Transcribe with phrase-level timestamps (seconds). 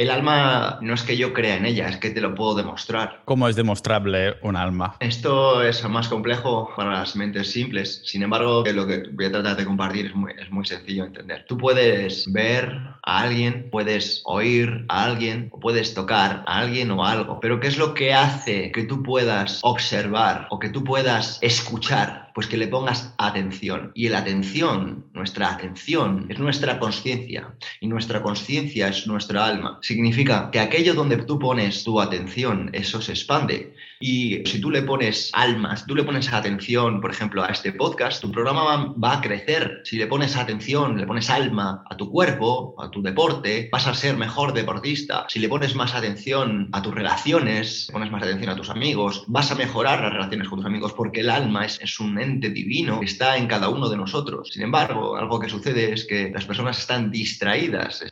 [0.00, 3.20] El alma no es que yo crea en ella, es que te lo puedo demostrar.
[3.26, 4.96] ¿Cómo es demostrable un alma?
[4.98, 8.00] Esto es más complejo para las mentes simples.
[8.06, 11.08] Sin embargo, lo que voy a tratar de compartir es muy, es muy sencillo de
[11.08, 11.44] entender.
[11.46, 17.04] Tú puedes ver a alguien, puedes oír a alguien, o puedes tocar a alguien o
[17.04, 17.38] algo.
[17.38, 22.29] Pero ¿qué es lo que hace que tú puedas observar o que tú puedas escuchar
[22.34, 23.92] pues que le pongas atención.
[23.94, 27.54] Y la atención, nuestra atención, es nuestra conciencia.
[27.80, 29.78] Y nuestra conciencia es nuestra alma.
[29.82, 33.74] Significa que aquello donde tú pones tu atención, eso se expande.
[34.02, 37.72] Y si tú le pones alma, si tú le pones atención, por ejemplo, a este
[37.72, 39.82] podcast, tu programa va, a crecer.
[39.84, 43.94] Si le pones atención, le pones alma a tu cuerpo, a tu deporte, vas a
[43.94, 45.26] ser mejor deportista.
[45.28, 49.50] Si le pones más atención a tus relaciones, pones más atención a tus amigos, vas
[49.50, 53.36] a mejorar las relaciones con tus amigos porque el alma es, es un divino está
[53.36, 54.50] en cada uno de nosotros.
[54.52, 58.04] Sin embargo, algo que sucede es que las personas están distraídas.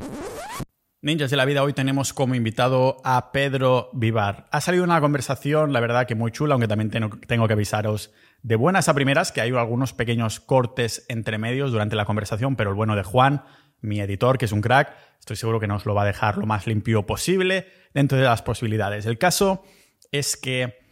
[1.01, 4.49] Ninjas de la vida, hoy tenemos como invitado a Pedro Vivar.
[4.51, 8.57] Ha salido una conversación, la verdad que muy chula, aunque también tengo que avisaros de
[8.57, 12.77] buenas a primeras, que hay algunos pequeños cortes entre medios durante la conversación, pero el
[12.77, 13.45] bueno de Juan,
[13.81, 16.47] mi editor, que es un crack, estoy seguro que nos lo va a dejar lo
[16.47, 19.07] más limpio posible dentro de las posibilidades.
[19.07, 19.63] El caso
[20.11, 20.88] es que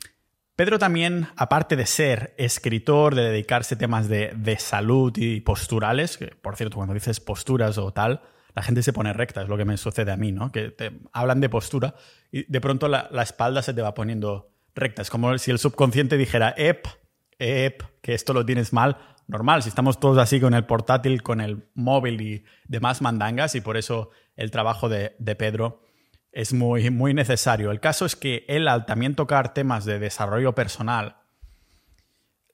[0.57, 6.29] Pedro también, aparte de ser escritor, de dedicarse a temas de, salud y posturales, que
[6.29, 8.23] por cierto, cuando dices posturas o tal,
[8.55, 10.51] la gente se pone recta, es lo que me sucede a mí, ¿no?
[10.53, 11.95] Que te hablan de postura
[12.33, 15.03] y de pronto la, espalda se te va poniendo recta.
[15.03, 16.87] Es como si el subconsciente dijera, ep,
[17.39, 18.97] ep, que esto lo tienes mal.
[19.27, 23.61] Normal, si estamos todos así con el portátil, con el móvil y demás mandangas, y
[23.61, 25.83] por eso el trabajo de, de Pedro
[26.37, 27.71] es muy, muy necesario.
[27.71, 31.17] El caso es que él, al también tocar temas de desarrollo personal,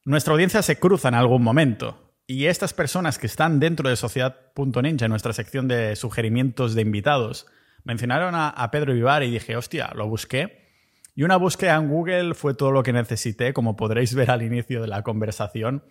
[0.05, 2.14] nuestra audiencia se cruza en algún momento.
[2.28, 7.48] Y estas personas que están dentro de Sociedad.ninja, en nuestra sección de sugerimientos de invitados,
[7.83, 10.69] mencionaron a, a Pedro Vivar y dije, hostia, lo busqué.
[11.16, 14.80] Y una búsqueda en Google fue todo lo que necesité, como podréis ver al inicio
[14.80, 15.83] de la conversación,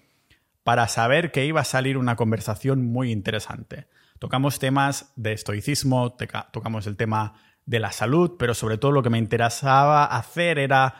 [0.63, 3.87] para saber que iba a salir una conversación muy interesante.
[4.17, 6.15] Tocamos temas de estoicismo,
[6.53, 7.33] tocamos el tema
[7.65, 10.95] de la salud, pero sobre todo lo que me interesaba hacer era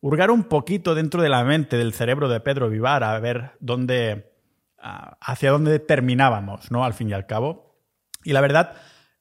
[0.00, 4.32] hurgar un poquito dentro de la mente, del cerebro de Pedro Vivar, a ver dónde,
[4.78, 6.84] hacia dónde terminábamos, ¿no?
[6.84, 7.78] Al fin y al cabo.
[8.24, 8.74] Y la verdad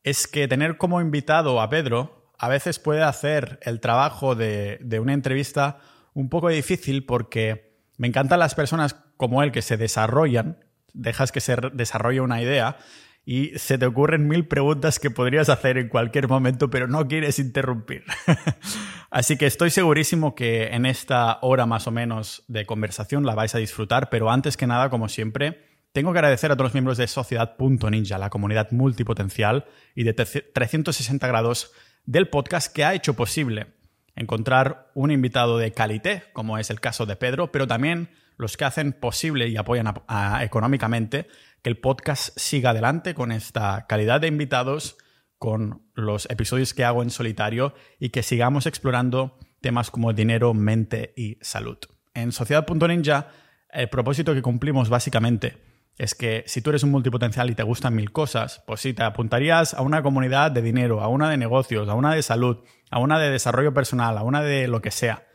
[0.04, 5.00] es que tener como invitado a Pedro a veces puede hacer el trabajo de, de
[5.00, 5.78] una entrevista
[6.14, 10.58] un poco difícil porque me encantan las personas como él que se desarrollan,
[10.94, 12.78] dejas que se desarrolle una idea
[13.26, 17.40] y se te ocurren mil preguntas que podrías hacer en cualquier momento, pero no quieres
[17.40, 18.04] interrumpir.
[19.12, 23.54] Así que estoy segurísimo que en esta hora más o menos de conversación la vais
[23.54, 25.62] a disfrutar, pero antes que nada, como siempre,
[25.92, 31.28] tengo que agradecer a todos los miembros de Sociedad.ninja, la comunidad multipotencial y de 360
[31.28, 31.72] grados
[32.06, 33.68] del podcast que ha hecho posible
[34.16, 38.66] encontrar un invitado de calité, como es el caso de Pedro, pero también los que
[38.66, 39.94] hacen posible y apoyan
[40.42, 41.28] económicamente
[41.61, 44.97] que el podcast siga adelante con esta calidad de invitados,
[45.38, 51.13] con los episodios que hago en solitario y que sigamos explorando temas como dinero, mente
[51.16, 51.77] y salud.
[52.13, 53.27] En Sociedad.ninja,
[53.72, 55.57] el propósito que cumplimos básicamente
[55.97, 59.03] es que si tú eres un multipotencial y te gustan mil cosas, pues sí, te
[59.03, 62.57] apuntarías a una comunidad de dinero, a una de negocios, a una de salud,
[62.89, 65.28] a una de desarrollo personal, a una de lo que sea.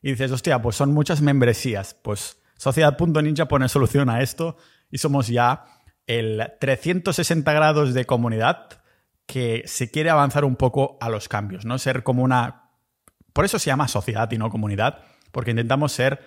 [0.00, 1.94] Y dices, hostia, pues son muchas membresías.
[1.94, 4.56] Pues Sociedad.ninja pone solución a esto
[4.94, 5.64] y somos ya
[6.06, 8.68] el 360 grados de comunidad
[9.26, 11.78] que se quiere avanzar un poco a los cambios, ¿no?
[11.78, 12.70] Ser como una...
[13.32, 15.00] Por eso se llama sociedad y no comunidad,
[15.32, 16.20] porque intentamos ser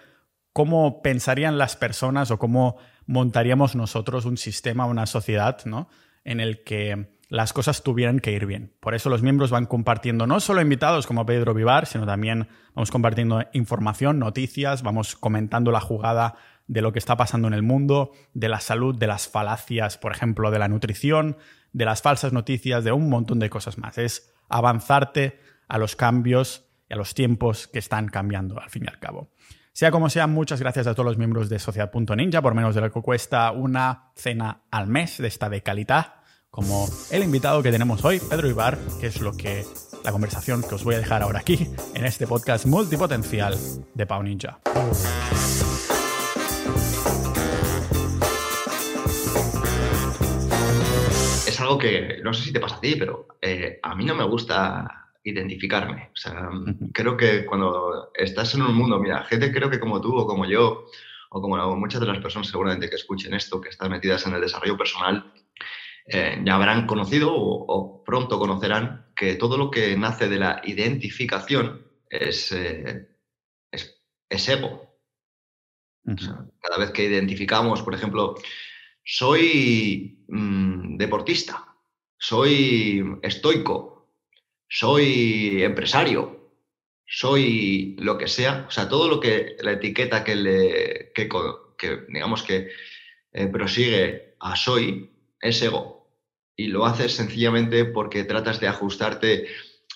[0.51, 5.87] cómo pensarían las personas o cómo montaríamos nosotros un sistema, una sociedad, ¿no?
[6.25, 8.75] En el que las cosas tuvieran que ir bien.
[8.81, 12.91] Por eso los miembros van compartiendo no solo invitados como Pedro Vivar, sino también vamos
[12.91, 16.35] compartiendo información, noticias, vamos comentando la jugada
[16.67, 20.11] de lo que está pasando en el mundo, de la salud, de las falacias, por
[20.11, 21.37] ejemplo, de la nutrición,
[21.73, 23.97] de las falsas noticias, de un montón de cosas más.
[23.97, 28.89] Es avanzarte a los cambios y a los tiempos que están cambiando, al fin y
[28.89, 29.29] al cabo.
[29.73, 32.91] Sea como sea, muchas gracias a todos los miembros de Sociedad.ninja por menos de lo
[32.91, 36.15] que cuesta una cena al mes de esta de calidad,
[36.49, 39.65] como el invitado que tenemos hoy, Pedro Ibar, que es lo que
[40.03, 43.55] la conversación que os voy a dejar ahora aquí en este podcast multipotencial
[43.93, 44.59] de Pau Ninja.
[51.67, 54.23] Algo que no sé si te pasa a ti, pero eh, a mí no me
[54.23, 56.09] gusta identificarme.
[56.13, 56.49] O sea,
[56.93, 60.45] creo que cuando estás en un mundo, mira, gente creo que como tú o como
[60.45, 60.85] yo,
[61.29, 64.41] o como muchas de las personas seguramente que escuchen esto, que están metidas en el
[64.41, 65.33] desarrollo personal,
[66.05, 71.85] eh, ya habrán conocido o, pronto conocerán que todo lo que nace de la identificación
[72.09, 73.09] es, eh,
[73.69, 74.97] es, ego.
[76.61, 78.35] cada vez que identificamos, por ejemplo,
[79.09, 81.65] soy mm, deportista,
[82.17, 84.09] soy estoico,
[84.67, 86.51] soy empresario,
[87.05, 91.29] soy lo que sea, o sea, todo lo que la etiqueta que le, que,
[92.09, 92.69] digamos que
[93.31, 96.11] eh, prosigue a soy es ego.
[96.57, 99.47] Y lo haces sencillamente porque tratas de ajustarte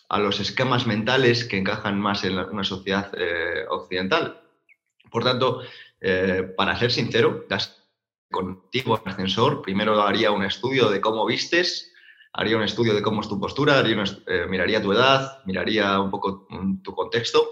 [0.07, 4.41] a los esquemas mentales que encajan más en una sociedad eh, occidental.
[5.11, 5.63] Por tanto,
[5.99, 7.45] eh, para ser sincero,
[8.31, 11.93] contigo en ascensor, primero haría un estudio de cómo vistes,
[12.33, 16.47] haría un estudio de cómo es tu postura, eh, miraría tu edad, miraría un poco
[16.49, 17.49] mm, tu contexto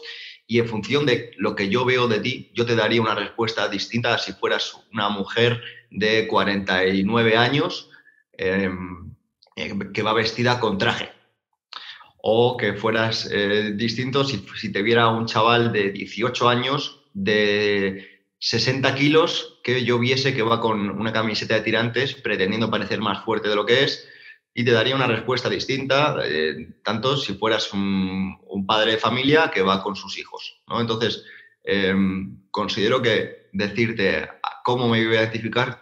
[0.52, 3.68] y en función de lo que yo veo de ti, yo te daría una respuesta
[3.68, 5.62] distinta a si fueras una mujer
[5.92, 7.92] de 49 años
[8.34, 9.14] em,
[9.56, 11.12] eh, que va vestida con traje.
[12.22, 18.09] O que fueras eh, distinto si, si te viera un chaval de 18 años de
[18.40, 23.24] 60 kilos que yo viese que va con una camiseta de tirantes pretendiendo parecer más
[23.24, 24.08] fuerte de lo que es
[24.54, 28.38] y te daría una respuesta distinta, eh, tanto si fueras un,
[28.68, 30.62] padre de familia que va con sus hijos.
[30.68, 30.80] ¿no?
[30.80, 31.24] Entonces,
[31.64, 34.30] em, considero que decirte
[34.64, 35.82] cómo me voy a identificar,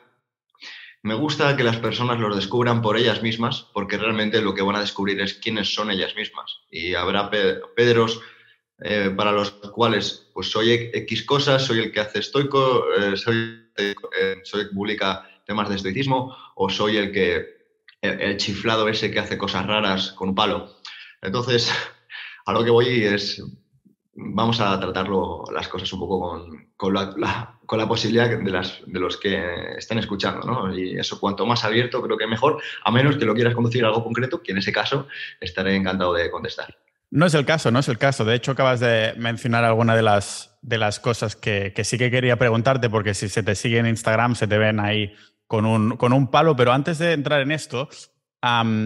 [1.04, 4.75] me gusta que las personas lo descubran por ellas mismas, porque realmente lo que van
[4.75, 6.59] a descubrir es quiénes son ellas mismas.
[6.69, 8.21] Y habrá Pedros
[8.79, 13.71] eh, para los cuales pues soy X cosas, soy el que hace estoico, eh, soy,
[13.75, 13.95] eh,
[14.44, 17.57] que publica temas de estoicismo o soy el que
[18.01, 20.77] el, chiflado ese que hace cosas raras con un palo.
[21.21, 21.71] Entonces,
[22.45, 23.44] a lo que voy es,
[24.13, 29.75] vamos a tratarlo las cosas un poco con, la, posibilidad de, las, de los que
[29.77, 30.77] estén escuchando, ¿no?
[30.77, 33.88] Y eso, cuanto más abierto, creo que mejor, a menos que lo quieras conducir a
[33.88, 35.07] algo concreto, que en ese caso
[35.39, 36.77] estaré encantado de contestar.
[37.09, 38.25] No es el caso, no es el caso.
[38.25, 42.38] De hecho, acabas de mencionar alguna de las, de las cosas que, sí que quería
[42.38, 45.13] preguntarte, porque si se te sigue en Instagram, se te ven ahí
[45.48, 46.56] con un, con un palo.
[46.56, 47.88] Pero antes de entrar en esto,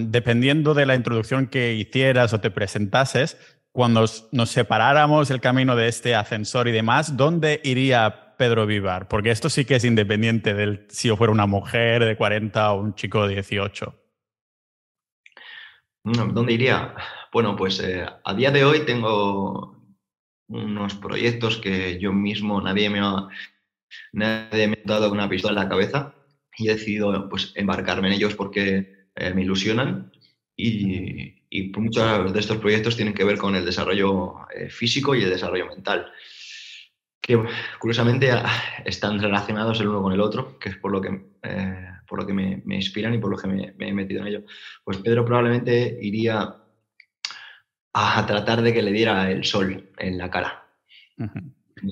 [0.07, 3.37] dependiendo de la introducción que hicieras o te presentases,
[3.71, 9.07] cuando nos separáramos el camino de este ascensor y demás, ¿dónde iría Pedro Vivar?
[9.07, 12.81] Porque esto sí que es independiente del si yo fuera una mujer de 40 o
[12.81, 13.95] un chico de 18.
[16.03, 16.95] ¿Dónde iría?
[17.31, 19.77] Bueno, pues eh, a día de hoy tengo
[20.49, 23.29] unos proyectos que yo mismo, nadie me ha,
[24.11, 26.13] nadie me ha dado una pistola en la cabeza
[26.57, 30.11] y he decidido pues, embarcarme en ellos porque eh, me ilusionan
[30.57, 31.39] y,
[31.77, 35.67] muchos de estos proyectos tienen que ver con el desarrollo eh, físico y el desarrollo
[35.67, 36.11] mental,
[37.21, 37.41] que
[37.79, 38.45] curiosamente ah,
[38.85, 41.09] están relacionados el uno con el otro, que es por lo que,
[42.07, 44.43] por lo que me, inspiran y por lo que me, me he metido en ello.
[44.83, 46.60] Pues Pedro probablemente iría
[47.93, 50.65] a tratar de que le diera el sol en la cara.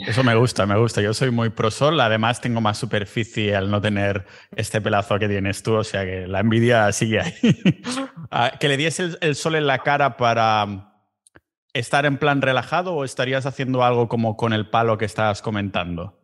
[0.07, 1.01] Eso me gusta, me gusta.
[1.01, 4.25] Yo soy muy pro sol, además tengo más superficie al no tener
[4.55, 7.33] este pelazo que tienes tú, o sea que la envidia sigue ahí.
[8.31, 10.93] Ah, ¿Que le diese el, sol en la cara para
[11.73, 16.15] estar en plan relajado o estarías haciendo algo como con el palo que estabas comentando?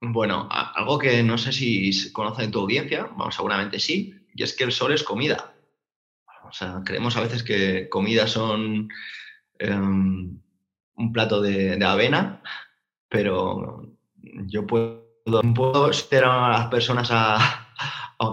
[0.00, 4.56] Bueno, algo que no sé si conoce en tu audiencia, bueno, seguramente sí, y es
[4.56, 5.52] que el sol es comida.
[6.50, 8.88] O sea, creemos a veces que comida son
[9.60, 10.40] Em,
[10.96, 12.42] un plato de, avena,
[13.10, 13.86] pero
[14.46, 15.04] yo puedo,
[15.54, 17.68] puedo a las personas a,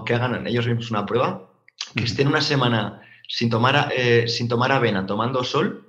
[0.05, 1.51] que hagan ellos mismos una prueba,
[1.95, 5.85] que estén una semana sin tomar, eh, sin tomar avena tomando sol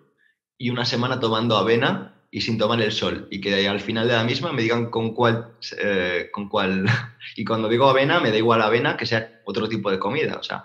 [0.56, 4.14] y una semana tomando avena y sin tomar el sol y que al final de
[4.14, 6.84] la misma me digan con cuál, eh, con cuál.
[7.36, 10.38] Y cuando digo avena, me da igual avena que sea otro tipo de comida.
[10.38, 10.64] O sea,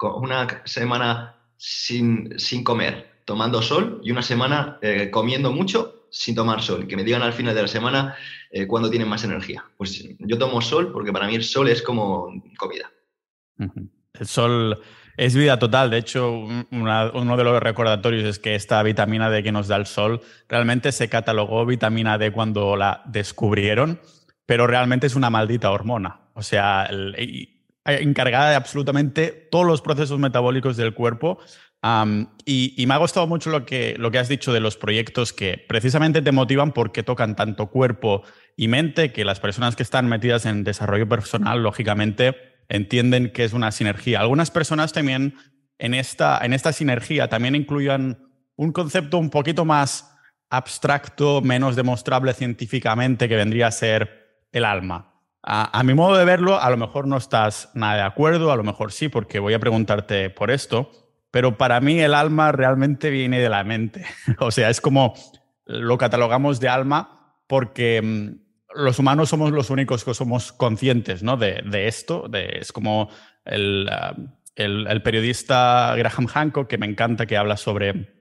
[0.00, 6.62] una semana sin, sin comer tomando sol y una semana eh, comiendo mucho sin tomar
[6.62, 6.86] sol.
[6.86, 8.14] Que me digan al final de la semana
[8.50, 9.64] eh, cuándo tienen más energía.
[9.76, 12.90] Pues yo tomo sol porque para mí el sol es como comida.
[13.58, 14.80] El sol
[15.16, 15.90] es vida total.
[15.90, 19.86] De hecho, uno de los recordatorios es que esta vitamina D que nos da el
[19.86, 24.00] sol realmente se catalogó vitamina D cuando la descubrieron,
[24.46, 26.20] pero realmente es una maldita hormona.
[26.34, 26.88] O sea,
[27.84, 31.38] encargada de absolutamente todos los procesos metabólicos del cuerpo
[32.46, 35.62] y, me ha gustado mucho lo que, lo que has dicho de los proyectos que
[35.68, 38.22] precisamente te motivan porque tocan tanto cuerpo
[38.56, 42.36] y mente, que las personas que están metidas en desarrollo personal, lógicamente,
[42.68, 44.20] entienden que es una sinergia.
[44.20, 45.34] Algunas personas también
[45.78, 48.18] en esta, en esta sinergia también incluyen
[48.56, 50.10] un concepto un poquito más
[50.48, 55.13] abstracto, menos demostrable científicamente, que vendría a ser el alma.
[55.46, 58.64] A, mi modo de verlo, a lo mejor no estás nada de acuerdo, a lo
[58.64, 60.90] mejor sí, porque voy a preguntarte por esto,
[61.30, 64.06] pero para mí el alma realmente viene de la mente.
[64.38, 65.12] o sea, es como
[65.66, 71.36] lo catalogamos de alma porque mm, los humanos somos los únicos que somos conscientes ¿no?
[71.36, 72.26] de, esto.
[72.26, 73.10] De, es como
[73.44, 73.90] el,
[74.56, 78.14] el, el, periodista Graham Hancock, que me encanta, que habla sobre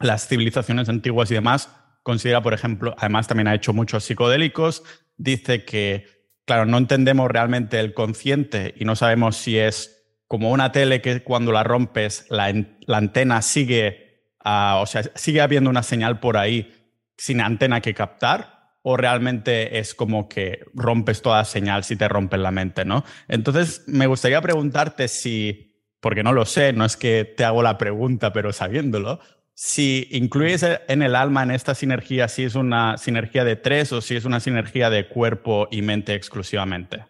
[0.00, 1.68] las civilizaciones antiguas y demás.
[2.02, 4.82] Considera, por ejemplo, además también ha hecho muchos psicodélicos,
[5.18, 6.19] dice que
[6.50, 11.22] claro, no entendemos realmente el consciente y no sabemos si es como una tele que
[11.22, 12.52] cuando la rompes la,
[12.88, 16.72] antena sigue, o sea, sigue habiendo una señal por ahí
[17.16, 22.40] sin antena que captar o realmente es como que rompes toda señal si te rompes
[22.40, 23.04] la mente, ¿no?
[23.28, 27.78] Entonces, me gustaría preguntarte si, porque no lo sé, no es que te hago la
[27.78, 29.20] pregunta, pero sabiéndolo,
[29.62, 34.00] si incluyes en el alma, en esta sinergia, si es una sinergia de tres o
[34.00, 37.04] si es una sinergia de cuerpo y mente exclusivamente.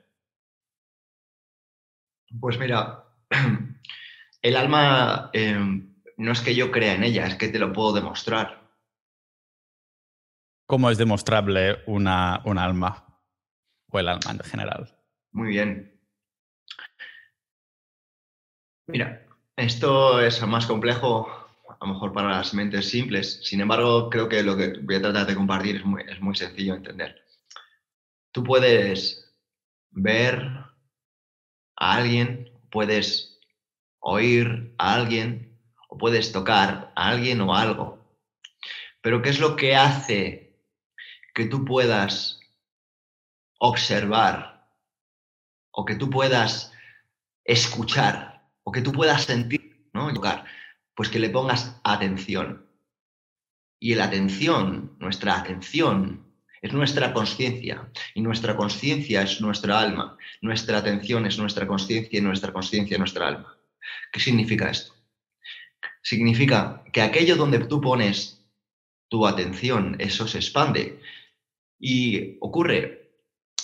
[2.40, 3.04] Pues mira,
[4.42, 7.92] el alma em, no es que yo crea en ella, es que te lo puedo
[7.92, 8.69] demostrar.
[10.66, 13.16] ¿Cómo es demostrable una, un alma
[13.92, 14.99] o el alma en general?
[15.30, 16.00] Muy bien.
[18.88, 21.39] Mira, esto es más complejo
[21.79, 23.41] a lo mejor para las mentes simples.
[23.43, 26.35] Sin embargo, creo que lo que voy a tratar de compartir es muy, es muy
[26.35, 27.25] sencillo de entender.
[28.33, 29.33] Tú puedes
[29.91, 30.41] ver
[31.77, 33.39] a alguien, puedes
[34.00, 35.59] oír a alguien
[35.89, 37.99] o puedes tocar a alguien o algo.
[39.03, 40.61] Pero ¿qué es lo que hace
[41.35, 42.41] que tú puedas
[43.59, 44.69] observar
[45.71, 46.73] o que tú puedas
[47.45, 50.12] escuchar o que tú puedas sentir, ¿no?
[50.12, 50.45] Tocar
[51.00, 52.66] pues que le pongas atención.
[53.78, 56.26] Y la atención, nuestra atención,
[56.61, 57.90] es nuestra conciencia.
[58.14, 60.19] Y nuestra conciencia es nuestra alma.
[60.42, 63.57] Nuestra atención es nuestra conciencia y nuestra conciencia es nuestra alma.
[64.12, 64.92] ¿Qué significa esto?
[66.02, 68.45] Significa que aquello donde tú pones
[69.09, 71.00] tu atención, eso se expande.
[71.78, 73.14] Y ocurre,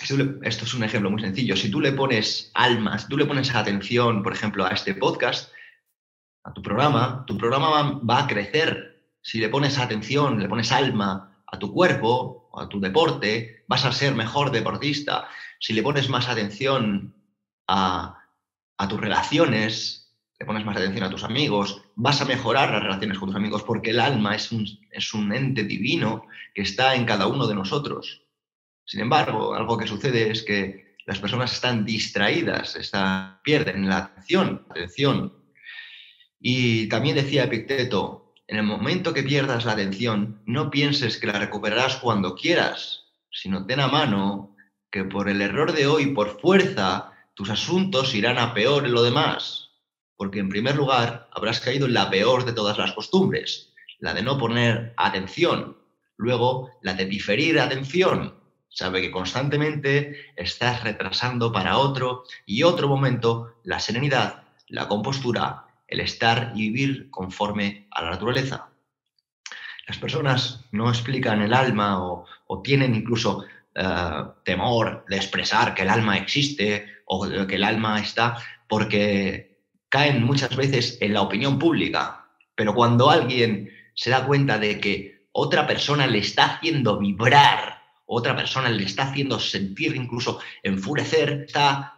[0.01, 3.55] esto es un ejemplo muy sencillo, si tú le pones alma, si tú le pones
[3.55, 5.53] atención, por ejemplo, a este podcast,
[6.47, 9.03] a tu programa, tu programa va, a crecer.
[9.21, 13.93] Si le pones atención, le pones alma a tu cuerpo a tu deporte, vas a
[13.93, 15.29] ser mejor deportista.
[15.61, 17.15] Si le pones más atención
[17.69, 18.23] a,
[18.89, 23.29] tus relaciones, le pones más atención a tus amigos, vas a mejorar las relaciones con
[23.29, 26.25] tus amigos porque el alma es un, es un ente divino
[26.55, 28.23] que está en cada uno de nosotros.
[28.85, 34.65] Sin embargo, algo que sucede es que las personas están distraídas, están, pierden la atención,
[34.71, 35.46] atención
[36.49, 41.41] y también decía Epicteto, en el momento que pierdas la atención, no pienses que la
[41.41, 44.55] recuperarás cuando quieras, sino ten a mano
[44.89, 49.03] que por el error de hoy, por fuerza, tus asuntos irán a peor en lo
[49.03, 49.71] demás.
[50.17, 54.23] Porque en primer lugar, habrás caído en la peor de todas las costumbres, la de
[54.23, 55.77] no poner atención.
[56.17, 58.35] Luego, la de diferir atención.
[58.69, 66.01] Sabe que constantemente estás retrasando para otro y otro momento la serenidad, la compostura el
[66.01, 68.69] estar y vivir conforme a la naturaleza.
[69.87, 72.27] Las personas no explican el alma o,
[72.63, 78.37] tienen incluso eh, temor de expresar que el alma existe o que el alma está
[78.69, 82.27] porque caen muchas veces en la opinión pública.
[82.55, 88.35] Pero cuando alguien se da cuenta de que otra persona le está haciendo vibrar, otra
[88.35, 91.95] persona le está haciendo sentir, incluso enfurecer, está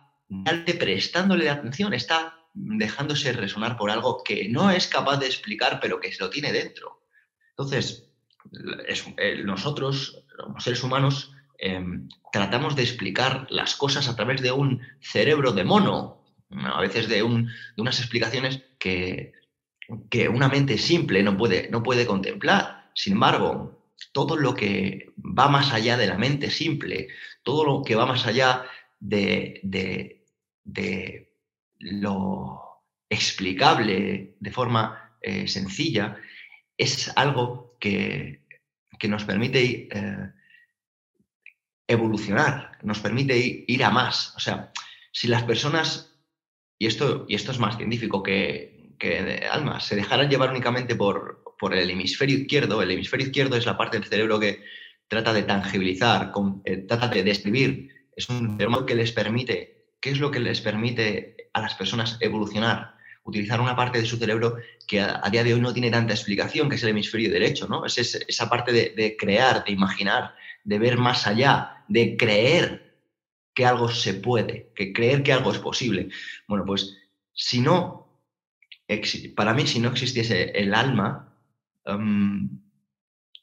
[0.78, 6.12] prestándole atención, está dejándose resonar por algo que no es capaz de explicar, pero que
[6.12, 7.02] se lo tiene dentro.
[7.50, 8.08] Entonces,
[9.16, 14.80] eh, nosotros, los seres humanos, em, tratamos de explicar las cosas a través de un
[15.00, 19.32] cerebro de mono, a veces de, unas explicaciones que,
[20.08, 22.90] que, una mente simple no puede, no puede contemplar.
[22.94, 23.78] Sin embargo,
[24.12, 27.08] todo lo que va más allá de la mente simple,
[27.42, 28.64] todo lo que va más allá
[29.00, 29.60] de,
[30.64, 31.27] de
[31.78, 36.16] lo explicable de forma eh, sencilla
[36.76, 38.44] es algo que,
[39.08, 40.32] nos permite eh,
[41.86, 44.34] evolucionar, nos permite ir, a más.
[44.36, 44.72] O sea,
[45.12, 46.16] si las personas,
[46.78, 51.42] y esto, y esto es más científico que, que alma, se dejaran llevar únicamente por,
[51.58, 54.62] por, el hemisferio izquierdo, el hemisferio izquierdo es la parte del cerebro que
[55.08, 56.32] trata de tangibilizar,
[56.64, 60.60] eh, trata de describir, es un cerebro que les permite, ¿qué es lo que les
[60.60, 65.54] permite a las personas evolucionar, utilizar una parte de su cerebro que a, día de
[65.54, 67.84] hoy no tiene tanta explicación, que es el hemisferio derecho, ¿no?
[67.84, 72.96] Es esa parte de, crear, de imaginar, de ver más allá, de creer
[73.54, 76.08] que algo se puede, que creer que algo es posible.
[76.46, 76.96] Bueno, pues
[77.34, 78.08] si no,
[79.36, 81.34] para mí si no existiese el alma,
[81.84, 82.48] em,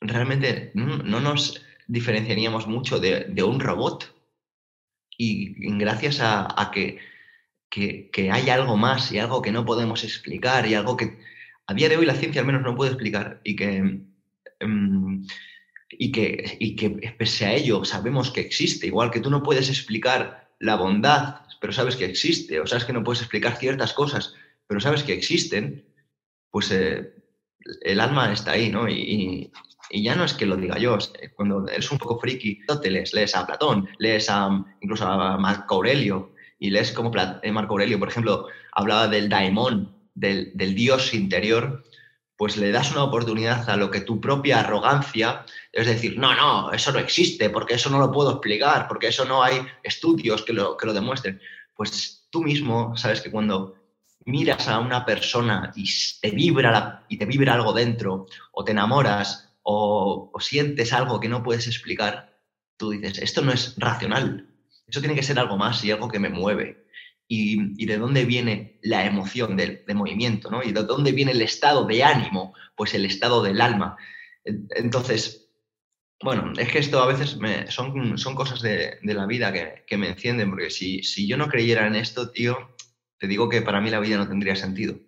[0.02, 4.15] realmente no, nos diferenciaríamos mucho de, un robot.
[5.18, 7.00] Y, gracias a, que,
[7.70, 11.20] que, hay algo más y algo que no podemos explicar y algo que
[11.68, 14.02] a día de hoy la ciencia al menos no puede explicar y que...
[14.60, 15.26] Em,
[15.98, 19.70] y que, y que pese a ello sabemos que existe, igual que tú no puedes
[19.70, 24.34] explicar la bondad, pero sabes que existe, o sabes que no puedes explicar ciertas cosas,
[24.68, 25.86] pero sabes que existen,
[26.50, 27.14] pues eh,
[27.82, 28.90] el alma está ahí, ¿no?
[28.90, 29.52] Y,
[29.92, 30.98] ya no es que lo diga yo,
[31.36, 36.34] cuando eres un poco friki, te lees, a Platón, lees a, incluso a Marco Aurelio,
[36.58, 37.12] y lees como
[37.42, 41.84] eh, Marco Aurelio, por ejemplo, hablaba del daemon, del, del dios interior,
[42.38, 46.72] pues le das una oportunidad a lo que tu propia arrogancia es decir, no, no,
[46.72, 50.54] eso no existe, porque eso no lo puedo explicar, porque eso no hay estudios que
[50.54, 51.42] lo, que lo demuestren.
[51.76, 53.76] Pues tú mismo sabes que cuando
[54.24, 55.86] miras a una persona y
[56.22, 61.44] te vibra, y te vibra algo dentro, o te enamoras, o, sientes algo que no
[61.44, 62.40] puedes explicar,
[62.78, 64.48] tú dices, esto no es racional,
[64.88, 66.86] eso tiene que ser algo más y algo que me mueve
[67.28, 70.64] y, de dónde viene la emoción de, movimiento, ¿no?
[70.64, 73.98] Y de dónde viene el estado de ánimo, pues el estado del alma.
[74.44, 75.50] Entonces,
[76.22, 77.38] bueno, es que esto a veces
[77.70, 81.88] son, son cosas de, la vida que, me encienden, porque si, si yo no creyera
[81.88, 82.76] en esto, tío,
[83.18, 85.00] te digo que para mí la vida no tendría sentido.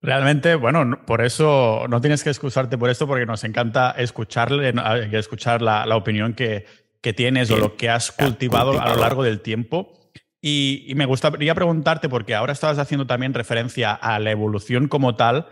[0.00, 4.72] Realmente, bueno, por eso no tienes que excusarte por esto, porque nos encanta escucharle,
[5.12, 6.66] escuchar la, la opinión que,
[7.00, 9.92] que tienes o lo que has cultivado a lo largo del tiempo.
[10.40, 15.46] Y, me gustaría preguntarte, porque ahora estabas haciendo también referencia a la evolución como tal,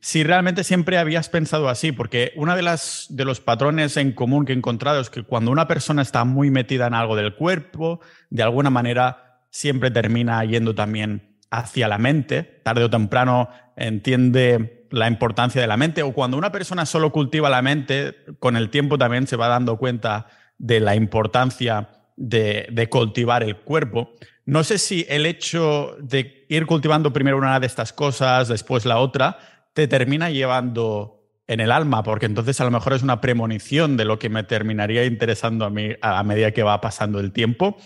[0.00, 4.44] si realmente siempre habías pensado así, porque uno de, las, de los patrones en común
[4.44, 8.00] que he encontrado es que cuando una persona está muy metida en algo del cuerpo,
[8.28, 15.08] de alguna manera siempre termina yendo también hacia la mente, tarde o temprano entiende la
[15.08, 18.98] importancia de la mente, o cuando una persona solo cultiva la mente, con el tiempo
[18.98, 20.26] también se va dando cuenta
[20.58, 24.12] de la importancia de, cultivar el cuerpo.
[24.44, 28.98] No sé si el hecho de ir cultivando primero una de estas cosas, después la
[28.98, 29.38] otra,
[29.72, 34.04] te termina llevando en el alma, porque entonces a lo mejor es una premonición de
[34.04, 37.76] lo que me terminaría interesando a mí a medida que va pasando el tiempo.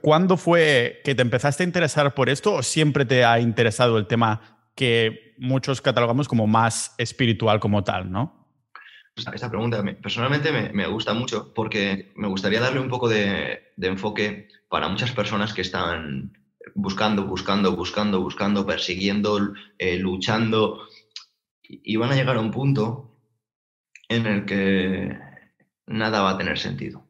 [0.00, 4.06] ¿Cuándo fue que te empezaste a interesar por esto o siempre te ha interesado el
[4.06, 8.38] tema que muchos catalogamos como más espiritual como tal, ¿no?
[9.16, 14.88] Esta pregunta personalmente me, gusta mucho porque me gustaría darle un poco de, enfoque para
[14.88, 16.32] muchas personas que están
[16.74, 20.86] buscando, buscando, buscando, buscando, persiguiendo, eh, luchando
[21.62, 23.18] y van a llegar a un punto
[24.08, 25.18] en el que
[25.86, 27.04] nada va a tener sentido.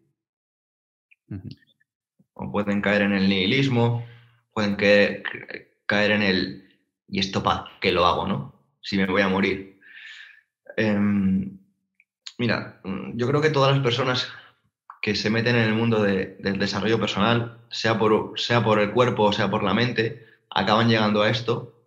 [2.39, 4.07] O pueden caer en el nihilismo,
[4.53, 6.69] pueden caer en el
[7.09, 8.55] ¿y esto para qué lo hago, no?
[8.81, 9.81] Si me voy a morir.
[10.77, 11.59] Em,
[12.39, 12.81] mira,
[13.15, 14.29] yo creo que todas las personas
[15.03, 19.25] que se meten en el mundo del desarrollo personal, sea por, sea por el cuerpo
[19.25, 21.83] o sea por la mente, acaban llegando a esto,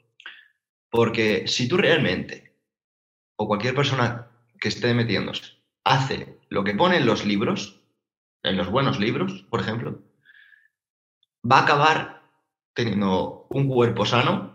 [0.90, 2.56] porque si tú realmente,
[3.36, 4.28] o cualquier persona
[4.60, 5.44] que esté metiéndose,
[5.84, 7.82] hace lo que pone en los libros,
[8.44, 10.02] en los buenos libros, por ejemplo,
[11.50, 12.22] va a acabar
[12.74, 14.52] teniendo un cuerpo sano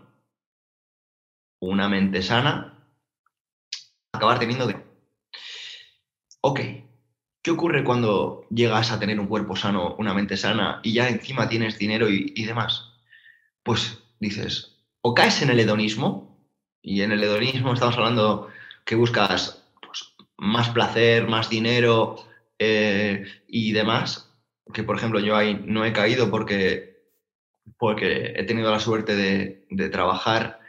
[1.59, 2.87] una mente sana,
[4.11, 4.77] acabar teniendo de...
[6.41, 6.59] Ok,
[7.41, 11.49] ¿qué ocurre cuando llegas a tener un cuerpo sano, una mente sana y ya encima
[11.49, 12.93] tienes dinero y, demás?
[13.63, 16.37] Pues dices, o caes en el hedonismo,
[16.81, 18.49] y en el hedonismo estamos hablando
[18.85, 22.15] que buscas pues, más placer, más dinero
[22.59, 24.26] eh, y demás,
[24.73, 27.03] que por ejemplo yo ahí no he caído porque,
[27.77, 30.59] porque he tenido la suerte de, trabajar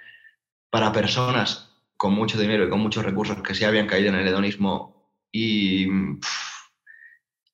[0.71, 4.29] para personas con mucho dinero y con muchos recursos que se habían caído en el
[4.29, 5.87] hedonismo y,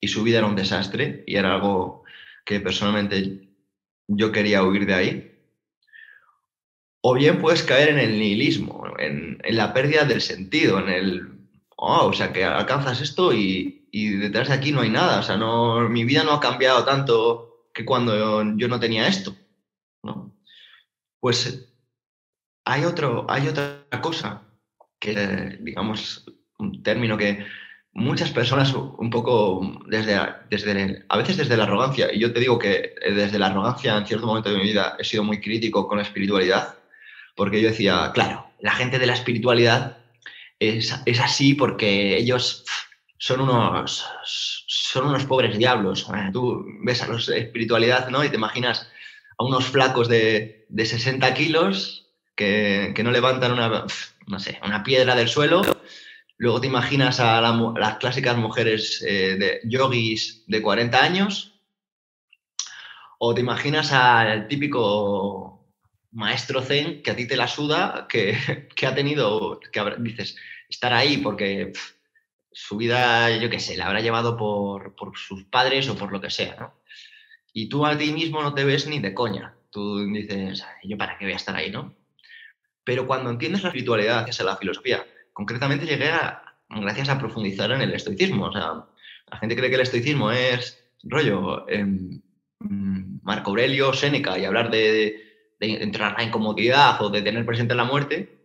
[0.00, 2.04] y su vida era un desastre y era algo
[2.44, 3.48] que personalmente
[4.06, 5.30] yo quería huir de ahí.
[7.00, 11.38] O bien puedes caer en el nihilismo, en, la pérdida del sentido, en el,
[11.76, 15.22] oh, o sea, que alcanzas esto y, y, detrás de aquí no hay nada, o
[15.22, 19.36] sea, no, mi vida no ha cambiado tanto que cuando yo, yo no tenía esto.
[20.02, 20.34] ¿no?
[21.20, 21.72] Pues
[22.64, 24.42] hay, otro, hay otra cosa
[24.98, 26.26] que, digamos,
[26.58, 27.46] un término que
[27.92, 30.18] muchas personas un poco desde,
[30.50, 33.96] desde a veces desde la arrogancia, y yo te digo que eh, desde la arrogancia
[33.96, 36.74] en cierto momento de mi vida he sido muy crítico con la espiritualidad,
[37.36, 39.98] porque yo decía, claro, la gente de la espiritualidad
[40.58, 42.64] es, es así porque ellos
[43.24, 46.06] son unos, son unos pobres diablos.
[46.30, 48.22] Tú ves a los espiritualidad, ¿no?
[48.22, 48.86] Y te imaginas
[49.38, 52.06] a unos flacos de, de 60 kilos
[52.36, 53.86] que, que, no levantan una,
[54.26, 55.62] no sé, una piedra del suelo.
[56.36, 61.54] Luego te imaginas a, las clásicas mujeres eh, de yogis de 40 años.
[63.18, 65.66] O te imaginas al típico
[66.12, 70.36] maestro zen que a ti te la suda, que, que ha tenido, que dices,
[70.68, 71.72] estar ahí porque
[72.54, 76.20] su vida, yo qué sé, la habrá llevado por, por, sus padres o por lo
[76.20, 76.74] que sea, ¿no?
[77.52, 79.54] Y tú a ti mismo no te ves ni de coña.
[79.70, 81.94] Tú dices, ¿yo para qué voy a estar ahí, no?
[82.84, 87.72] Pero cuando entiendes la espiritualidad, gracias a la filosofía, concretamente llegué a, gracias a profundizar
[87.72, 88.46] en el estoicismo.
[88.46, 88.86] O sea,
[89.30, 92.22] la gente cree que el estoicismo es rollo em,
[92.60, 97.74] Marco Aurelio, Séneca y hablar de, de entrar en la incomodidad o de tener presente
[97.74, 98.38] la muerte,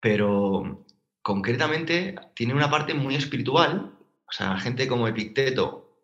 [0.00, 0.86] pero
[1.28, 3.92] concretamente tiene una parte muy espiritual.
[4.26, 6.00] O sea, gente como Epicteto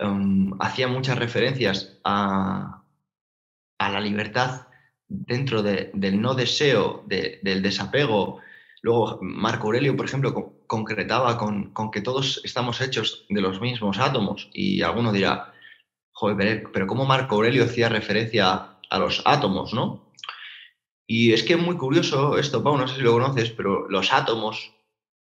[0.00, 2.84] um, hacía muchas referencias a,
[3.78, 4.68] la libertad
[5.06, 8.40] dentro del no deseo, del desapego.
[8.80, 14.48] Luego, Marco Aurelio, por ejemplo, concretaba con, que todos estamos hechos de los mismos átomos.
[14.54, 15.52] Y alguno dirá,
[16.12, 20.11] joder, pero ¿cómo Marco Aurelio hacía referencia a los átomos, no?
[21.14, 24.14] Y es que es muy curioso esto, Pau, no sé si lo conoces, pero los
[24.14, 24.72] átomos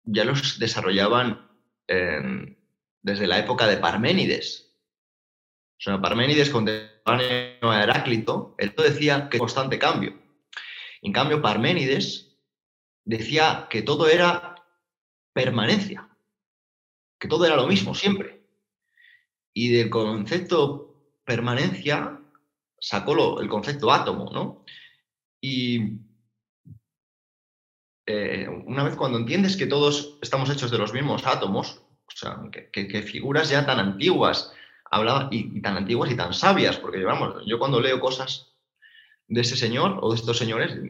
[0.03, 1.49] ya los desarrollaban
[1.87, 2.57] em,
[3.03, 4.77] desde la época de Parménides.
[5.79, 10.21] O sea, Parménides contemporáneo a Heráclito, él decía que constante cambio.
[11.03, 12.37] En cambio, Parménides
[13.05, 14.57] decía que todo era
[15.33, 16.09] permanencia,
[17.17, 18.43] que todo era lo mismo siempre.
[19.55, 22.21] Y del concepto permanencia
[22.77, 24.65] sacó el concepto átomo, ¿no?
[25.49, 26.01] Y
[28.05, 32.41] eh, una vez cuando entiendes que todos estamos hechos de los mismos átomos, o sea,
[32.51, 34.53] que, figuras ya tan antiguas
[34.91, 38.57] hablaban, y, tan antiguas y tan sabias, porque vamos, yo cuando leo cosas
[39.29, 40.81] de ese señor o de estos señores,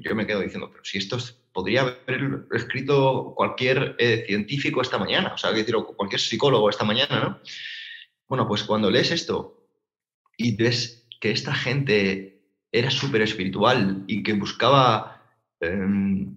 [0.00, 1.18] yo me quedo diciendo, pero si esto
[1.52, 5.50] podría haber escrito cualquier eh, científico esta mañana, o sea,
[5.94, 7.40] cualquier psicólogo esta mañana, ¿no?
[8.28, 9.68] Bueno, pues cuando lees esto
[10.38, 12.35] y ves que esta gente
[12.72, 15.22] era súper espiritual y que buscaba...
[15.60, 16.36] Em,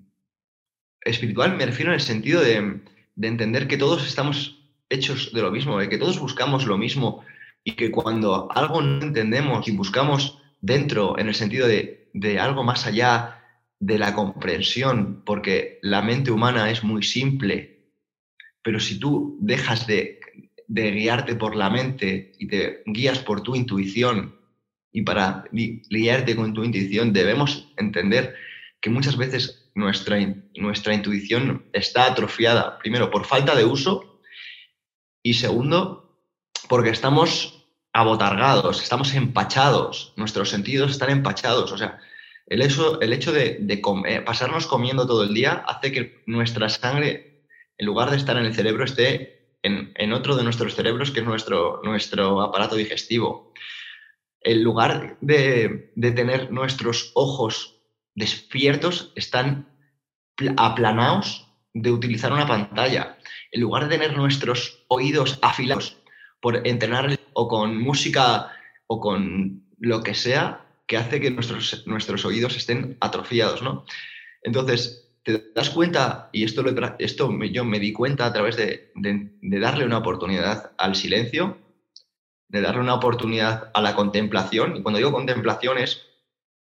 [1.02, 2.82] espiritual me refiero en el sentido de,
[3.22, 7.24] entender que todos estamos hechos de lo mismo, de que todos buscamos lo mismo
[7.64, 12.64] y que cuando algo no entendemos y buscamos dentro en el sentido de, de algo
[12.64, 13.44] más allá
[13.80, 17.92] de la comprensión, porque la mente humana es muy simple,
[18.62, 20.20] pero si tú dejas de,
[20.68, 24.39] de guiarte por la mente y te guías por tu intuición
[24.92, 28.36] y para liarte con tu intuición debemos entender
[28.82, 30.18] que muchas veces nuestra,
[30.56, 34.22] nuestra intuición está atrofiada, primero, por falta de uso
[35.22, 36.20] y segundo,
[36.68, 41.72] porque estamos abotargados, estamos empachados, nuestros sentidos están empachados.
[41.72, 42.00] O sea,
[42.48, 43.82] el hecho, el hecho de,
[44.26, 47.46] pasarnos comiendo todo el día hace que nuestra sangre,
[47.78, 51.20] en lugar de estar en el cerebro, esté en, en otro de nuestros cerebros, que
[51.20, 53.50] es nuestro, nuestro aparato digestivo
[54.42, 57.82] en lugar de, tener nuestros ojos
[58.16, 59.68] despiertos, están
[60.58, 63.18] aplanados de utilizar una pantalla.
[63.52, 65.98] En lugar de tener nuestros oídos afilados
[66.42, 68.52] por entrenar o con música
[68.88, 73.86] o con lo que sea, que hace que nuestros, nuestros oídos estén atrofiados, ¿no?
[74.42, 76.64] Entonces, te das cuenta, y esto,
[76.98, 78.92] esto yo me di cuenta a través de
[79.42, 81.58] darle una oportunidad al silencio,
[82.50, 84.76] de darle una oportunidad a la contemplación.
[84.76, 86.06] Y cuando digo contemplación es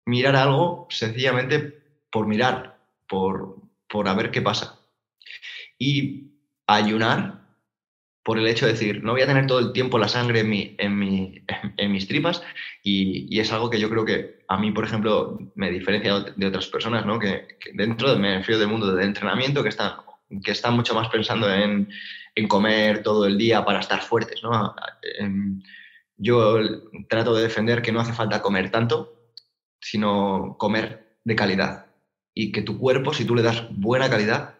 [0.06, 3.58] mirar algo sencillamente por mirar, por,
[3.90, 4.80] por a ver qué pasa.
[5.78, 6.32] Y
[6.68, 7.42] ayunar
[8.24, 10.50] por el hecho de decir, no voy a tener todo el tiempo la sangre en,
[10.50, 11.44] mi, en, mi,
[11.78, 12.44] en mis tripas
[12.84, 16.68] y, es algo que yo creo que a mí, por ejemplo, me diferencia de otras
[16.68, 17.18] personas, ¿no?
[17.18, 19.94] que, dentro de, me refiero del mundo del entrenamiento, que están
[20.44, 21.90] que está mucho más pensando en,
[22.36, 24.76] en comer todo el día para estar fuertes, ¿no?
[26.18, 26.60] Yo
[27.10, 29.32] trato de defender que no hace falta comer tanto,
[29.80, 31.88] sino comer de calidad.
[32.34, 34.56] Y que tu cuerpo, si tú le das buena calidad,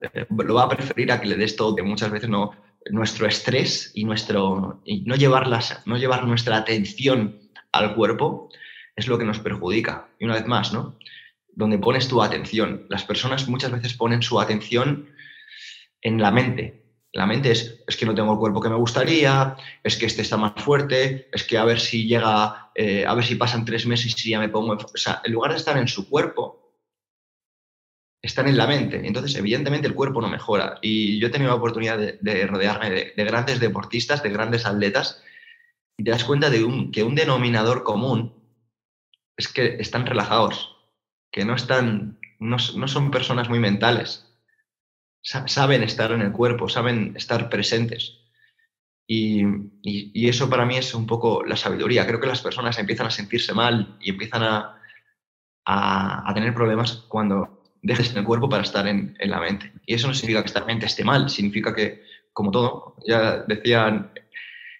[0.00, 2.52] eh, lo va a preferir a que le des todo, que muchas veces no,
[2.90, 7.40] nuestro estrés y, nuestro, y no, llevarlas, no llevar nuestra atención
[7.72, 8.50] al cuerpo
[8.94, 10.08] es lo que nos perjudica.
[10.18, 10.98] Y una vez más, ¿no?
[11.52, 12.86] Donde pones tu atención.
[12.88, 15.08] Las personas muchas veces ponen su atención
[16.00, 19.54] en la mente, la mente es, es que no tengo el cuerpo que me gustaría,
[19.82, 23.24] es que este está más fuerte, es que a ver si llega, eh, a ver
[23.24, 24.72] si pasan tres meses y ya me pongo...
[24.72, 26.74] O sea, en lugar de estar en su cuerpo,
[28.22, 29.06] están en la mente.
[29.06, 30.78] Entonces, evidentemente, el cuerpo no mejora.
[30.80, 35.22] Y yo he tenido la oportunidad de, rodearme de, grandes deportistas, de grandes atletas,
[35.98, 38.34] y te das cuenta de un, que un denominador común
[39.36, 40.71] es que están relajados,
[41.32, 44.28] que no, están, no, son personas muy mentales.
[45.22, 48.18] saben estar en el cuerpo, saben estar presentes.
[49.08, 49.44] Y,
[50.28, 52.06] eso para mí es un poco la sabiduría.
[52.06, 54.78] Creo que las personas empiezan a sentirse mal y empiezan a,
[55.64, 59.72] a tener problemas cuando dejes en el cuerpo para estar en, la mente.
[59.86, 64.12] Y eso no significa que esta mente esté mal, significa que, como todo, ya decían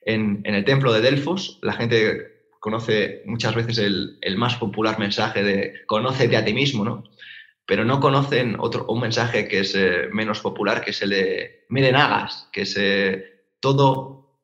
[0.02, 2.31] en, el templo de Delfos, la gente
[2.62, 7.02] conoce muchas veces el, más popular mensaje de conócete a ti mismo, ¿no?
[7.66, 11.12] Pero no conocen otro, un mensaje que es eh, menos popular, que es el
[11.70, 14.38] miren hagas, que es eh, todo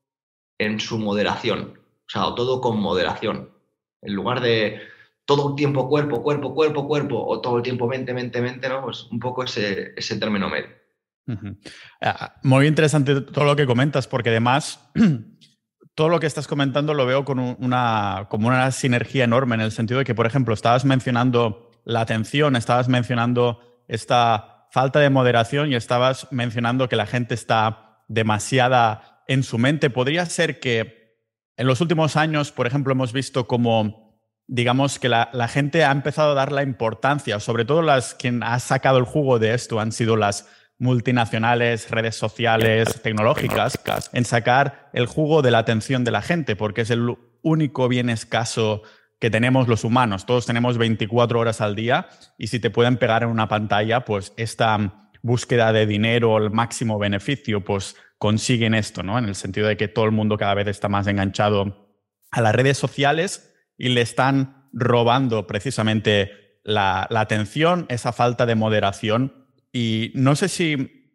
[0.58, 3.52] en su moderación, o sea, todo con moderación.
[4.02, 4.80] En lugar de
[5.24, 8.82] todo el tiempo cuerpo, cuerpo, cuerpo, cuerpo, o todo el tiempo mente, mente, mente, ¿no?
[8.82, 10.70] Pues un poco ese, ese término medio.
[12.00, 14.90] Ah, muy interesante todo lo que comentas, porque además
[15.98, 19.72] todo lo que estás comentando lo veo con una, como una sinergia enorme en el
[19.72, 25.72] sentido de que, por ejemplo, estabas mencionando la atención, estabas mencionando esta falta de moderación
[25.72, 29.90] y estabas mencionando que la gente está demasiada en su mente.
[29.90, 31.16] Podría ser que
[31.56, 36.30] en los últimos años, por ejemplo, hemos visto como digamos que la, gente ha empezado
[36.30, 39.90] a dar la importancia, sobre todo las quien ha sacado el jugo de esto han
[39.90, 43.78] sido las multinacionales, redes sociales, tecnológicas,
[44.12, 48.10] en sacar el jugo de la atención de la gente, porque es el único bien
[48.10, 48.82] escaso
[49.18, 50.26] que tenemos los humanos.
[50.26, 54.32] Todos tenemos 24 horas al día y si te pueden pegar en una pantalla, pues
[54.36, 59.18] esta búsqueda de dinero, el máximo beneficio, pues consiguen esto, ¿no?
[59.18, 61.88] En el sentido de que todo el mundo cada vez está más enganchado
[62.30, 69.37] a las redes sociales y le están robando precisamente la, atención, esa falta de moderación.
[69.72, 71.14] Y no sé si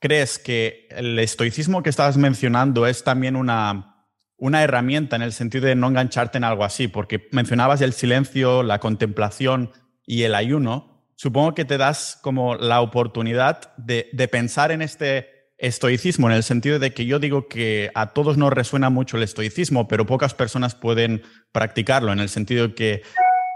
[0.00, 5.66] crees que el estoicismo que estabas mencionando es también una, una herramienta en el sentido
[5.66, 9.70] de no engancharte en algo así, porque mencionabas el silencio, la contemplación
[10.04, 11.04] y el ayuno.
[11.14, 16.42] Supongo que te das como la oportunidad de, de pensar en este estoicismo, en el
[16.42, 20.34] sentido de que yo digo que a todos nos resuena mucho el estoicismo, pero pocas
[20.34, 23.02] personas pueden practicarlo, en el sentido que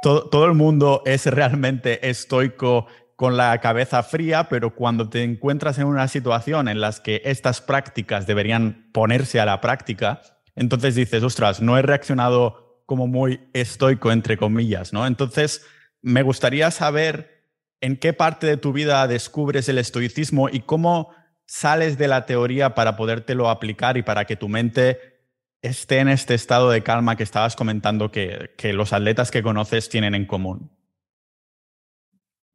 [0.02, 5.86] todo el mundo es realmente estoico con la cabeza fría, pero cuando te encuentras en
[5.86, 10.20] una situación en la que estas prácticas deberían ponerse a la práctica,
[10.54, 15.06] entonces dices, ostras, no he reaccionado como muy estoico, entre comillas, ¿no?
[15.06, 15.66] Entonces,
[16.02, 17.36] me gustaría saber
[17.80, 21.10] en qué parte de tu vida descubres el estoicismo y cómo
[21.46, 25.16] sales de la teoría para podértelo aplicar y para que tu mente
[25.62, 30.14] esté en este estado de calma que estabas comentando que, los atletas que conoces tienen
[30.14, 30.70] en común?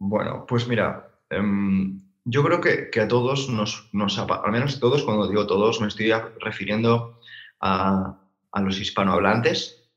[0.03, 5.27] Bueno, pues mira, em, yo creo que, a todos nos, nos, al menos todos, cuando
[5.27, 7.19] digo todos, me estoy refiriendo
[7.59, 8.17] a,
[8.63, 9.91] los hispanohablantes.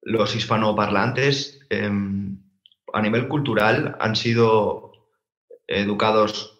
[0.00, 2.38] Los hispanoparlantes, em,
[2.94, 4.92] a nivel cultural, han sido
[5.66, 6.58] educados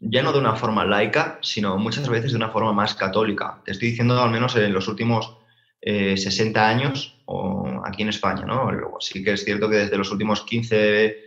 [0.00, 3.60] ya no de una forma laica, sino muchas veces de una forma más católica.
[3.66, 5.36] Te estoy diciendo al menos en los últimos
[5.82, 8.70] 60 eh, años o aquí en España, ¿no?
[9.00, 11.25] sí que es cierto que desde los últimos 15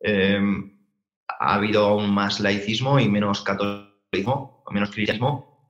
[0.00, 0.72] em,
[1.26, 5.66] ha habido aún más laicismo y menos catolicismo, menos cristianismo.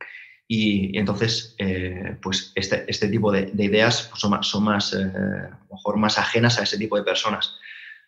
[0.46, 5.98] Y, entonces, eh, pues este, este, tipo de, ideas son más, son más eh, mejor
[5.98, 7.58] más ajenas a ese tipo de personas.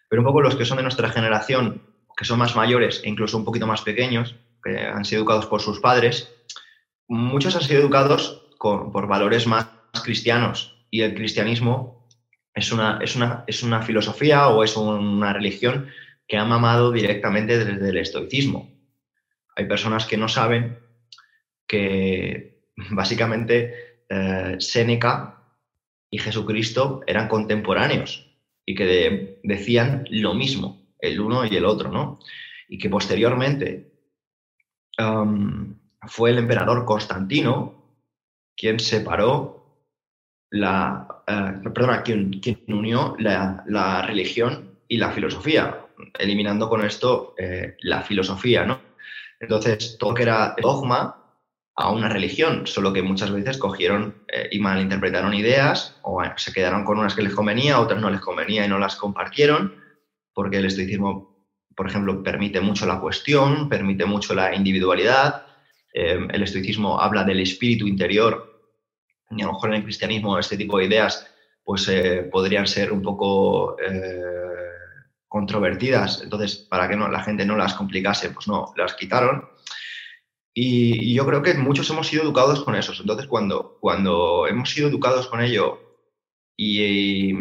[0.09, 1.83] Pero un poco los que son de nuestra generación
[2.17, 5.63] que son más mayores e incluso un poquito más pequeños, que han sido educados por
[5.63, 6.31] sus padres,
[7.09, 9.67] muchos han sido educados por valores más
[10.05, 12.07] cristianos y el cristianismo
[12.55, 15.89] es una, es, una, es una filosofía o es una religión
[16.31, 18.71] que ha mamado directamente desde el estoicismo.
[19.57, 20.79] Hay personas que no saben
[21.67, 25.43] que básicamente eh, Séneca
[26.09, 28.31] y Jesucristo eran contemporáneos
[28.65, 32.21] y que decían lo mismo el uno y el otro, ¿no?
[32.69, 33.91] Y que posteriormente
[36.07, 37.99] fue el emperador Constantino
[38.57, 39.61] quien separó
[40.51, 45.87] la, uh, perdona, quien, quien unió la, religión y la filosofía,
[46.19, 48.81] eliminando con esto eh, la filosofía, ¿no?
[49.39, 51.17] Entonces, todo que era dogma
[51.77, 56.85] a una religión, solo que muchas veces cogieron eh, y malinterpretaron ideas, o se quedaron
[56.85, 59.75] con unas que les convenía, otras no les convenía y no las compartieron,
[60.35, 65.47] porque el estoicismo, por ejemplo, permite mucho la cuestión, permite mucho la individualidad.
[65.95, 68.51] Eh, el estoicismo habla del espíritu interior
[69.31, 71.27] y a lo mejor en el cristianismo este tipo de ideas
[71.65, 74.23] pues eh, podrían ser un poco eh,
[75.31, 79.49] controvertidas, entonces para que no, la gente no las complicase, pues no, las quitaron.
[80.53, 82.93] Y, yo creo que muchos hemos sido educados con eso.
[83.01, 85.79] Entonces, cuando, cuando hemos sido educados con ello
[86.57, 87.33] y,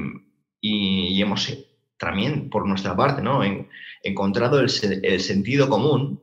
[0.62, 1.52] y, hemos
[1.97, 3.43] también, por nuestra parte, ¿no?
[3.43, 3.67] En,
[4.04, 4.69] encontrado el,
[5.04, 6.21] el, sentido común,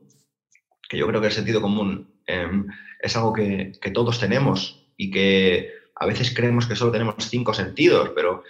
[0.87, 2.65] que yo creo que el sentido común em,
[3.01, 7.53] es algo que, que, todos tenemos y que a veces creemos que solo tenemos cinco
[7.53, 8.43] sentidos, pero,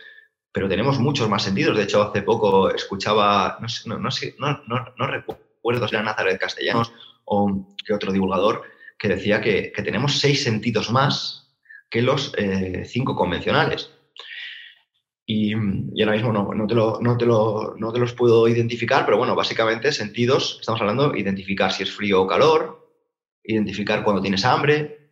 [0.57, 1.77] pero tenemos muchos más sentidos.
[1.77, 3.67] De hecho, hace poco escuchaba, no,
[4.67, 6.91] no, no, recuerdo si era Nazaret Castellanos
[7.25, 8.63] o que otro divulgador
[8.97, 11.55] que decía que, tenemos seis sentidos más
[11.91, 13.91] que los eh, cinco convencionales.
[15.27, 19.05] Y, ahora mismo no, no, te lo, no, te lo, no, te los puedo identificar,
[19.05, 22.95] pero bueno, básicamente sentidos, estamos hablando de identificar si es frío o calor,
[23.43, 25.11] identificar cuando tienes hambre,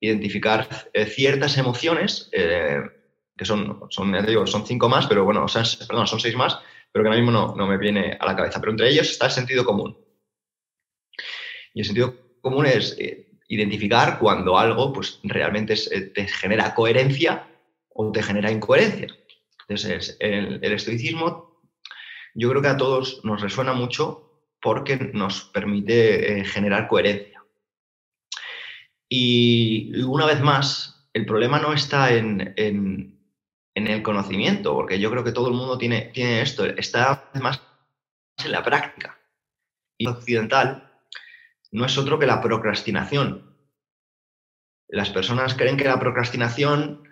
[0.00, 2.80] identificar eh, ciertas emociones, eh,
[3.40, 5.46] que son, son, digo, son cinco más, pero bueno,
[5.88, 6.58] perdón, son seis más,
[6.92, 8.60] pero que ahora mismo no, no me viene a la cabeza.
[8.60, 9.96] Pero entre ellos está el sentido común.
[11.72, 17.48] Y el sentido común es eh, identificar cuando algo pues, realmente eh, te genera coherencia
[17.88, 19.08] o te genera incoherencia.
[19.66, 21.62] Entonces, el, estoicismo
[22.34, 27.42] yo creo que a todos nos resuena mucho porque nos permite eh, generar coherencia.
[29.08, 33.19] Y una vez más, el problema no está en,
[33.74, 37.60] el conocimiento, porque yo creo que todo el mundo tiene, tiene esto, está más
[38.44, 39.18] en la práctica.
[39.96, 40.90] Y occidental
[41.70, 43.56] no es otro que la procrastinación.
[44.88, 47.08] Las personas creen que la procrastinación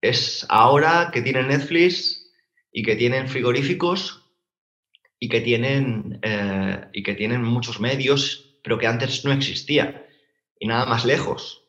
[0.00, 2.30] es ahora que tienen Netflix
[2.70, 4.22] y que tienen frigoríficos
[5.18, 10.06] y que tienen, eh, y que tienen muchos medios, pero que antes no existía.
[10.58, 11.64] Y nada más lejos.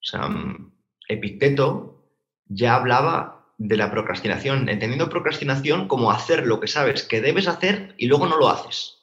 [0.00, 0.72] O sea, mm,
[1.08, 2.10] Epicteto
[2.46, 7.94] ya hablaba de la procrastinación, entendiendo procrastinación como hacer lo que sabes que debes hacer
[7.96, 8.96] y luego no lo haces.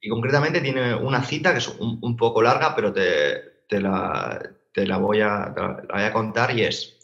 [0.00, 5.54] Y concretamente tiene una cita que es un, poco larga, pero te, la, voy a,
[5.92, 6.98] voy a contar y es,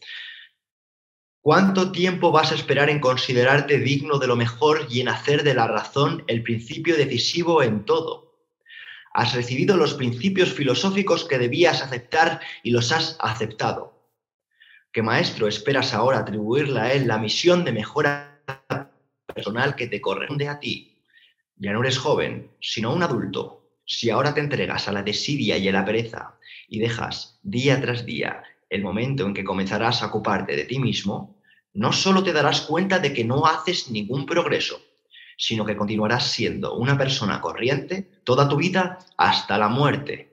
[1.43, 5.55] ¿cuánto tiempo vas a esperar en considerarte digno de lo mejor y en hacer de
[5.55, 8.31] la razón el principio decisivo en todo?
[9.13, 14.00] Has recibido los principios filosóficos que debías aceptar y los has aceptado.
[14.93, 18.43] ¿Qué maestro esperas ahora atribuirle a él la misión de mejora
[19.33, 20.99] personal que te corresponde a ti?
[21.55, 23.71] Ya no eres joven, sino un adulto.
[23.85, 26.35] Si ahora te entregas a la desidia y a la pereza
[26.67, 31.41] y dejas día tras día el momento en que comenzarás a ocuparte de ti mismo,
[31.73, 34.83] no solo te darás cuenta de que no haces ningún progreso,
[35.37, 40.33] sino que continuarás siendo una persona corriente toda tu vida hasta la muerte.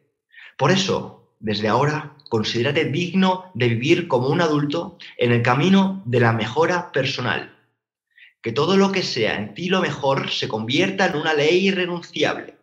[0.58, 6.20] Por eso, desde ahora, considérate digno de vivir como un adulto en el camino de
[6.20, 7.58] la mejora personal
[8.48, 12.56] que todo lo que sea en ti lo mejor se convierta en una ley irrenunciable.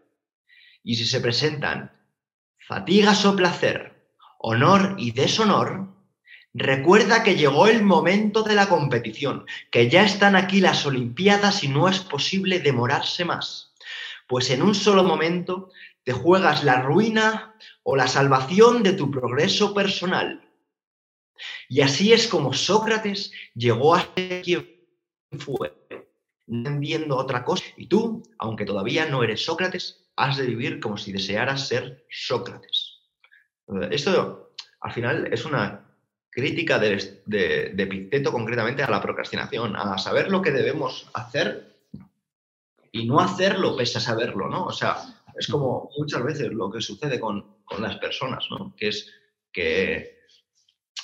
[0.82, 1.92] Y si se presentan
[2.58, 5.88] fatigas o placer, honor y deshonor,
[6.54, 11.68] recuerda que llegó el momento de la competición, que ya están aquí las Olimpiadas y
[11.68, 13.74] no es posible demorarse más.
[14.26, 15.70] Pues en un solo momento
[16.04, 20.48] te juegas la ruina o la salvación de tu progreso personal.
[21.68, 24.68] Y así es como Sócrates llegó a ser quien
[25.38, 25.72] fue
[26.46, 27.64] viendo otra cosa.
[27.76, 33.00] Y tú, aunque todavía no eres Sócrates, has de vivir como si desearas ser Sócrates.
[33.90, 35.84] Esto, al final, es una
[36.30, 41.74] crítica de, de, concretamente a la procrastinación, a saber lo que debemos hacer
[42.92, 44.66] y no hacerlo pese a saberlo, ¿no?
[44.66, 44.96] O sea,
[45.38, 48.74] es como muchas veces lo que sucede con, con las personas, ¿no?
[48.76, 49.10] Que es
[49.52, 50.20] que,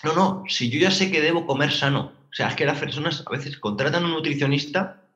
[0.03, 2.79] no, no, si yo ya sé que debo comer sano, o sea, es que las
[2.79, 5.09] personas a veces contratan a un nutricionista,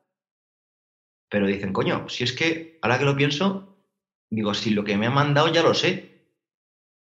[1.29, 3.77] pero dicen, coño, si es que, ahora que lo pienso,
[4.29, 6.11] digo, si lo que me ha mandado ya lo sé.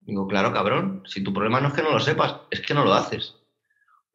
[0.02, 2.84] Digo, claro, cabrón, si tu problema no es que no lo sepas, es que no
[2.84, 3.36] lo haces.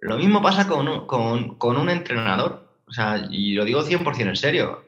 [0.01, 2.83] Lo mismo pasa con un, con, un entrenador.
[2.87, 4.85] O sea, y lo digo 100% en serio.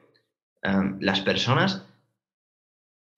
[0.63, 1.88] Em, las personas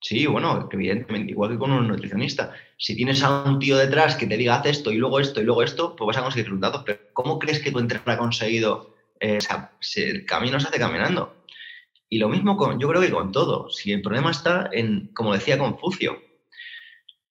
[0.01, 2.51] Sí, bueno, evidentemente, igual que con un nutricionista.
[2.75, 5.43] Si tienes a un tío detrás que te diga haz esto y luego esto y
[5.43, 6.81] luego esto, pues vas a conseguir resultados.
[6.83, 8.95] Pero ¿cómo crees que tu entrenador ha conseguido?
[9.19, 11.35] Eh, o sea, el camino se hace caminando.
[12.09, 13.69] Y lo mismo con, yo creo que con todo.
[13.69, 16.19] Si el problema está en, como decía Confucio,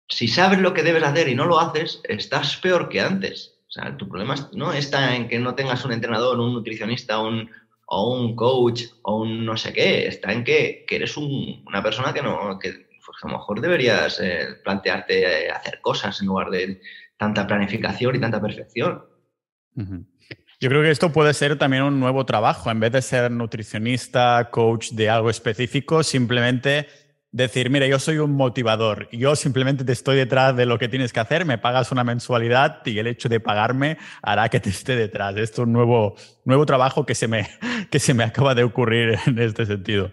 [0.08, 3.58] si sabes lo que debes hacer y no lo haces, estás peor que antes.
[3.68, 7.50] O sea, tu problema no está en que no tengas un entrenador, un nutricionista, un,
[7.92, 12.22] o un coach o un no sé qué, está en que, eres una persona que
[12.22, 16.80] no, que pues a lo mejor deberías eh, plantearte eh, hacer cosas en lugar de
[17.16, 19.04] tanta planificación y tanta perfección.
[19.74, 22.70] Yo creo que esto puede ser también un nuevo trabajo.
[22.70, 26.86] En vez de ser nutricionista, coach de algo específico, simplemente
[27.32, 31.12] decir, mira, yo soy un motivador, yo simplemente te estoy detrás de lo que tienes
[31.12, 34.96] que hacer, me pagas una mensualidad y el hecho de pagarme hará que te esté
[34.96, 35.36] detrás.
[35.36, 37.48] Esto es un nuevo, nuevo trabajo que se, me,
[37.90, 40.10] que se me acaba de ocurrir en este sentido.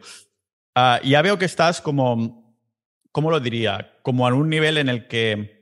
[0.76, 2.56] Ah, ya veo que estás como,
[3.12, 3.94] ¿cómo lo diría?
[4.04, 5.58] Como a un nivel en el que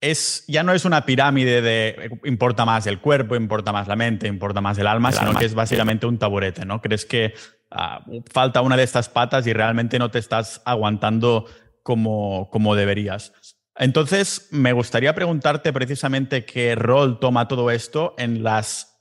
[0.00, 4.28] es, ya no es una pirámide de importa más el cuerpo, importa más la mente,
[4.28, 6.80] importa más el alma, sino que es básicamente un taburete, ¿no?
[6.80, 7.34] Crees que
[7.70, 11.46] Ah, falta una de estas patas y realmente no te estás aguantando
[11.84, 13.32] como, como deberías.
[13.76, 19.00] Entonces, me gustaría preguntarte precisamente qué rol toma todo esto en las...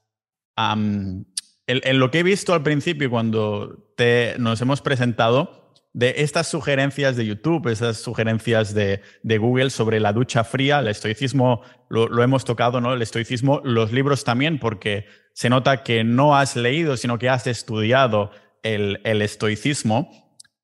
[0.55, 1.25] en,
[1.67, 5.58] lo que he visto al principio cuando te, nos hemos presentado
[5.99, 10.87] de estas sugerencias de YouTube, esas sugerencias de, de Google sobre la ducha fría, el
[10.87, 12.93] estoicismo lo, hemos tocado, ¿no?
[12.93, 17.47] El estoicismo, los libros también, porque se nota que no has leído, sino que has
[17.47, 18.31] estudiado
[18.63, 20.09] el, estoicismo,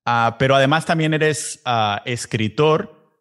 [0.05, 3.11] ah, pero además también eres ah, escritor.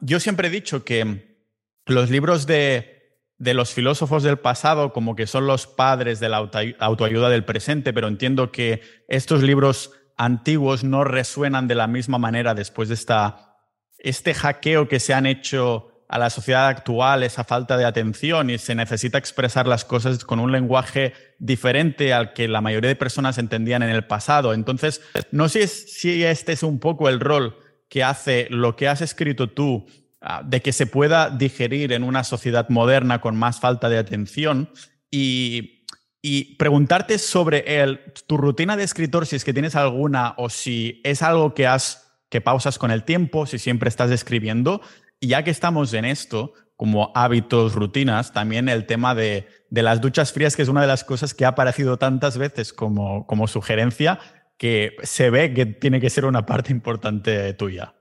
[0.00, 1.44] yo siempre he dicho que
[1.84, 6.38] los libros de, de, los filósofos del pasado como que son los padres de la
[6.78, 12.54] autoayuda del presente, pero entiendo que estos libros antiguos no resuenan de la misma manera
[12.54, 13.56] después de esta,
[13.98, 18.58] este hackeo que se han hecho a la sociedad actual esa falta de atención y
[18.58, 23.38] se necesita expresar las cosas con un lenguaje diferente al que la mayoría de personas
[23.38, 24.52] entendían en el pasado.
[24.52, 25.00] Entonces,
[25.32, 27.56] no sé si este es un poco el rol
[27.88, 29.86] que hace lo que has escrito tú
[30.20, 34.70] ah, de que se pueda digerir en una sociedad moderna con más falta de atención
[35.10, 35.83] y,
[36.26, 41.02] y preguntarte sobre el, tu rutina de escritor, si es que tienes alguna o si
[41.04, 44.80] es algo que has que pausas con el tiempo, si siempre estás escribiendo
[45.20, 50.32] y ya que estamos en esto, como hábitos, rutinas, también el tema de, las duchas
[50.32, 54.18] frías, que es una de las cosas que ha aparecido tantas veces como, como sugerencia,
[54.56, 57.96] que se ve que tiene que ser una parte importante tuya.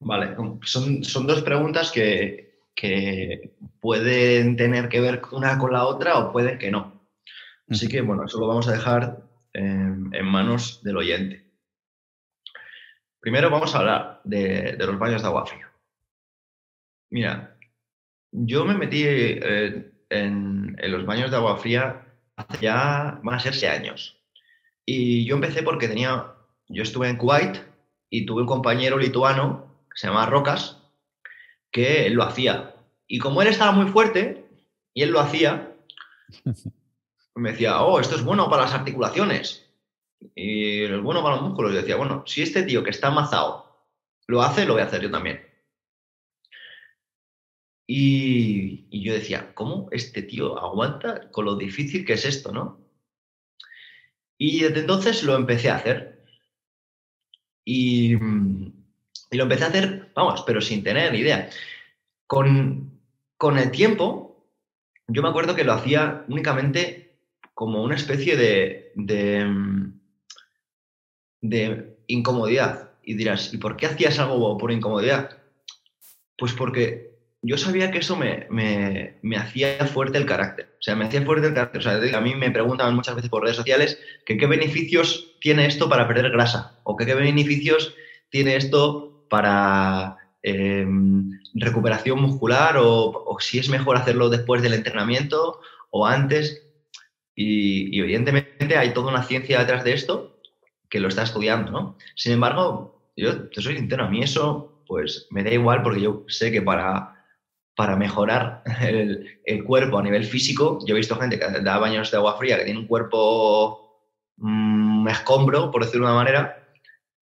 [0.00, 2.51] Vale, son, son dos preguntas que,
[3.80, 7.00] pueden tener que ver una con la otra o pueden que no.
[7.68, 11.52] Así que, bueno, eso lo vamos a dejar en, en manos del oyente.
[13.22, 15.70] Primero vamos a hablar de, los baños de agua fría.
[17.08, 17.56] Mira,
[18.32, 22.04] yo me metí eh, en, los baños de agua fría
[22.34, 24.20] hace ya, van a ser seis años.
[24.84, 26.34] Y yo empecé porque tenía,
[26.66, 27.58] yo estuve en Kuwait
[28.10, 30.81] y tuve un compañero lituano que se llama Rocas,
[31.72, 32.76] que él lo hacía.
[33.08, 34.46] Y como él estaba muy fuerte
[34.94, 35.74] y él lo hacía,
[37.34, 39.68] me decía, oh, esto es bueno para las articulaciones
[40.34, 41.72] y el bueno para los músculos.
[41.72, 43.88] Yo decía, bueno, si este tío que está amazado
[44.26, 45.40] lo hace, lo voy a hacer yo también.
[47.86, 52.80] Y, yo decía, ¿cómo este tío aguanta con lo difícil que es esto, no?
[54.38, 56.24] Y desde entonces lo empecé a hacer.
[57.64, 61.48] Y, y lo empecé a hacer, vamos, pero sin tener ni idea.
[62.26, 63.00] Con,
[63.36, 64.46] con el tiempo,
[65.06, 67.18] yo me acuerdo que lo hacía únicamente
[67.54, 69.46] como una especie de, de
[71.42, 72.90] de incomodidad.
[73.02, 75.38] Y dirás, ¿y por qué hacías algo por incomodidad?
[76.38, 80.76] Pues porque yo sabía que eso me, me, hacía fuerte el carácter.
[80.78, 81.80] O sea, me hacía fuerte el carácter.
[81.80, 85.66] O sea, a mí me preguntan muchas veces por redes sociales que qué beneficios tiene
[85.66, 87.94] esto para perder grasa o qué beneficios
[88.30, 95.58] tiene esto para em, recuperación muscular o, o, si es mejor hacerlo después del entrenamiento
[95.88, 96.62] o antes.
[97.34, 100.36] Y, y evidentemente hay toda una ciencia detrás de esto
[100.90, 101.96] que lo está estudiando, ¿no?
[102.14, 106.24] Sin embargo, yo te soy sincero, a mí eso pues me da igual porque yo
[106.28, 107.24] sé que para,
[107.74, 112.18] para mejorar el, cuerpo a nivel físico, yo he visto gente que da baños de
[112.18, 114.02] agua fría, que tiene un cuerpo
[114.36, 116.61] mmm, escombro, por decirlo de una manera,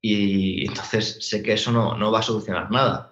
[0.02, 3.12] y entonces sé que eso no, no va a solucionar nada.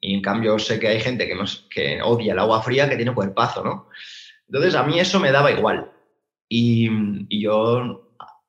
[0.00, 1.36] Y en cambio sé que hay gente que,
[1.70, 3.88] que odia el agua fría que tiene cuerpazo, ¿no?
[4.46, 5.90] Entonces a mí eso me daba igual.
[6.48, 6.88] Y,
[7.28, 8.04] y yo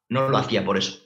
[0.10, 1.00] no lo hacía por eso.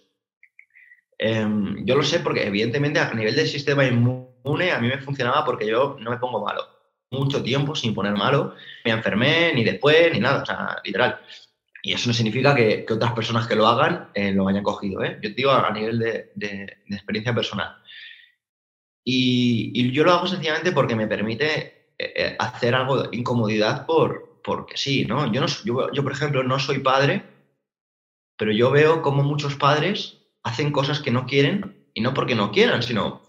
[1.18, 5.44] Em, yo lo sé porque evidentemente a nivel del sistema inmune a mí me funcionaba
[5.46, 6.64] porque yo no me pongo malo.
[7.12, 8.56] Mucho tiempo sin poner malo,
[8.86, 11.20] me enfermé ni después ni nada, o sea, literal.
[11.82, 15.20] Y eso no significa que, otras personas que lo hagan eh, lo hayan cogido, ¿eh?
[15.22, 17.78] Yo te digo a, nivel de, experiencia personal.
[19.04, 24.42] Y, yo lo hago sencillamente porque me permite eh, eh, hacer algo de incomodidad por,
[24.44, 25.32] porque sí, ¿no?
[25.32, 27.24] Yo, no yo, yo, por ejemplo, no soy padre,
[28.38, 32.52] pero yo veo como muchos padres hacen cosas que no quieren y no porque no
[32.52, 33.24] quieran, sino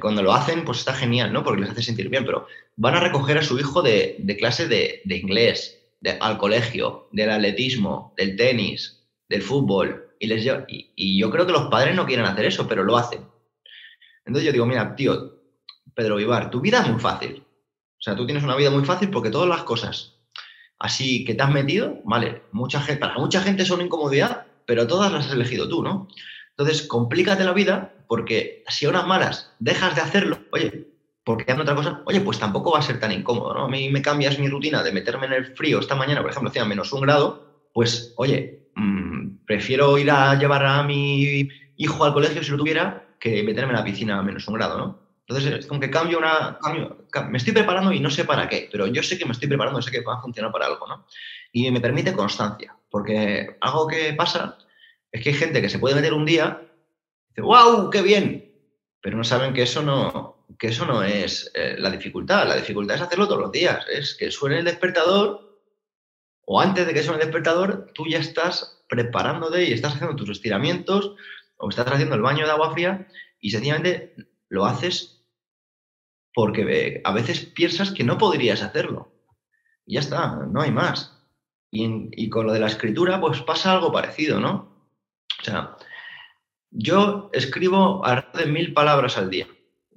[0.00, 1.42] cuando lo hacen, pues está genial, ¿no?
[1.42, 5.02] Porque les hace sentir bien, pero van a recoger a su hijo de, clase de,
[5.16, 5.75] inglés,
[6.20, 11.52] al colegio, del atletismo, del tenis, del fútbol, y, les y, y yo creo que
[11.52, 13.26] los padres no quieren hacer eso, pero lo hacen.
[14.24, 15.40] Entonces yo digo, mira, tío,
[15.94, 17.42] Pedro Vivar, tu vida es muy fácil.
[17.98, 20.16] O sea, tú tienes una vida muy fácil porque todas las cosas
[20.78, 25.12] así que te has metido, vale, mucha gente, para mucha gente son incomodidad, pero todas
[25.12, 26.08] las has elegido tú, ¿no?
[26.50, 30.88] Entonces, complícate la vida porque si a unas malas dejas de hacerlo, oye,
[31.26, 33.64] porque hay otra cosa, oye, pues tampoco va a ser tan incómodo, ¿no?
[33.64, 36.50] A mí me cambias mi rutina de meterme en el frío esta mañana, por ejemplo,
[36.50, 41.48] hacía menos un grado, pues, oye, mmm, prefiero ir a llevar a mi
[41.78, 44.78] hijo al colegio si lo tuviera que meterme en la piscina a menos un grado,
[44.78, 45.00] ¿no?
[45.26, 46.60] Entonces, es como que cambio una.
[47.28, 49.82] me estoy preparando y no sé para qué, pero yo sé que me estoy preparando,
[49.82, 51.06] sé que va a funcionar para algo, ¿no?
[51.50, 54.58] Y me permite constancia, porque algo que pasa
[55.10, 56.62] es que hay gente que se puede meter un día
[57.30, 57.90] dice, ¡wow!
[57.90, 58.52] ¡Qué bien!
[59.00, 62.46] Pero no saben que eso no, que eso no es eh, la dificultad.
[62.46, 63.84] La dificultad es hacerlo todos los días.
[63.90, 65.60] Es que suene el despertador
[66.46, 70.30] o antes de que suene el despertador, tú ya estás preparándote y estás haciendo tus
[70.30, 71.16] estiramientos
[71.56, 73.08] o estás haciendo el baño de agua fría
[73.40, 74.14] y sencillamente
[74.48, 75.24] lo haces
[76.32, 79.12] porque a veces piensas que no podrías hacerlo.
[79.86, 81.12] Y ya está, no hay más.
[81.70, 84.86] Y, con lo de la escritura, pues pasa algo parecido, ¿no?
[85.40, 85.76] O sea,
[86.70, 89.48] yo escribo alrededor de mil palabras al día.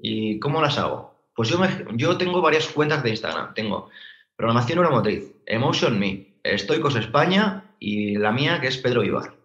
[0.02, 1.14] ¿Y cómo las hago?
[1.36, 1.60] Pues yo,
[1.94, 3.54] yo tengo varias cuentas de Instagram.
[3.54, 3.90] Tengo
[4.36, 9.36] Programación Neuromotriz, Emotion Me, Estoicos España y la mía que es Pedro Ibar.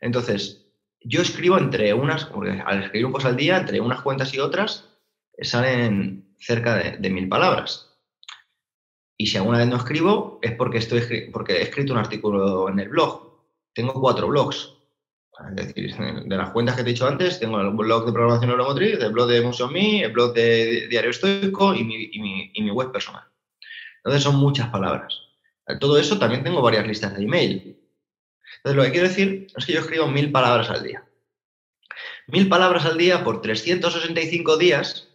[0.00, 0.66] Entonces,
[1.00, 2.30] yo escribo entre unas,
[2.64, 4.88] al escribir un post al día, entre unas cuentas y otras,
[5.38, 7.94] salen cerca de, mil palabras.
[9.16, 12.80] Y si alguna vez no escribo, es porque, estoy, porque he escrito un artículo en
[12.80, 13.42] el blog.
[13.74, 14.73] Tengo cuatro blogs.
[15.50, 18.50] Es decir, de las cuentas que te he dicho antes, tengo el blog de programación
[18.50, 22.50] neuromotriz, el blog de Museo Me, el blog de Diario Estoico y mi, y, mi,
[22.54, 23.24] y mi web personal.
[23.98, 25.18] Entonces son muchas palabras.
[25.80, 27.78] Todo eso también tengo varias listas de email.
[28.58, 31.04] Entonces, lo que quiero decir es que yo escribo mil palabras al día.
[32.26, 35.08] Mil palabras al día por 365 días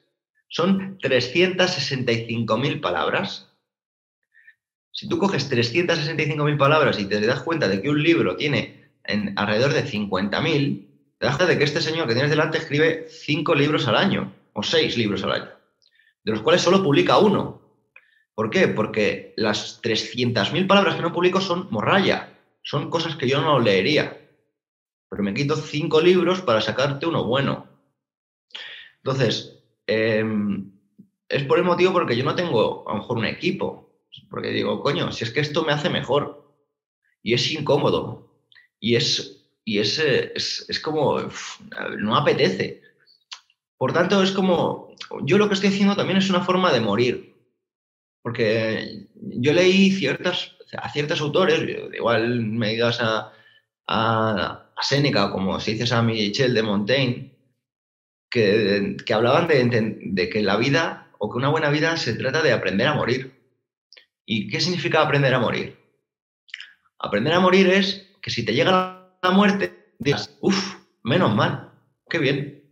[0.47, 3.47] son 365.000 palabras.
[4.91, 8.78] Si tú coges 365.000 palabras y te das cuenta de que un libro tiene
[9.09, 10.87] en alrededor de 50.000,
[11.17, 14.33] te das cuenta de que este señor que tienes delante escribe 5 libros al año
[14.53, 15.49] o 6 libros al año,
[16.23, 17.59] de los cuales solo publica uno.
[18.35, 18.67] ¿Por qué?
[18.67, 24.15] Porque las 300.000 palabras que no publico son morralla son cosas que yo no leería.
[25.09, 27.67] Pero me quito cinco libros para sacarte uno bueno.
[28.97, 30.71] Entonces, em,
[31.27, 33.89] es por el motivo porque yo no tengo a lo mejor un equipo.
[34.29, 36.53] Porque digo, coño, si es que esto me hace mejor.
[37.23, 38.28] Y es incómodo.
[38.79, 41.19] Y es, y es, es, como,
[41.97, 42.81] no apetece.
[43.77, 47.35] Por tanto, es como, yo lo que estoy haciendo también es una forma de morir.
[48.21, 51.61] Porque yo leí ciertas a ciertos autores,
[51.93, 53.33] igual me digas a,
[53.87, 57.37] a, a Séneca o como si dices a Michel de Montaigne,
[58.29, 62.41] que, que hablaban de, de, que la vida o que una buena vida se trata
[62.41, 63.33] de aprender a morir.
[64.25, 65.77] ¿Y qué significa aprender a morir?
[66.99, 71.71] Aprender a morir es que si te llega la muerte, digas, uff, menos mal,
[72.09, 72.63] qué bien.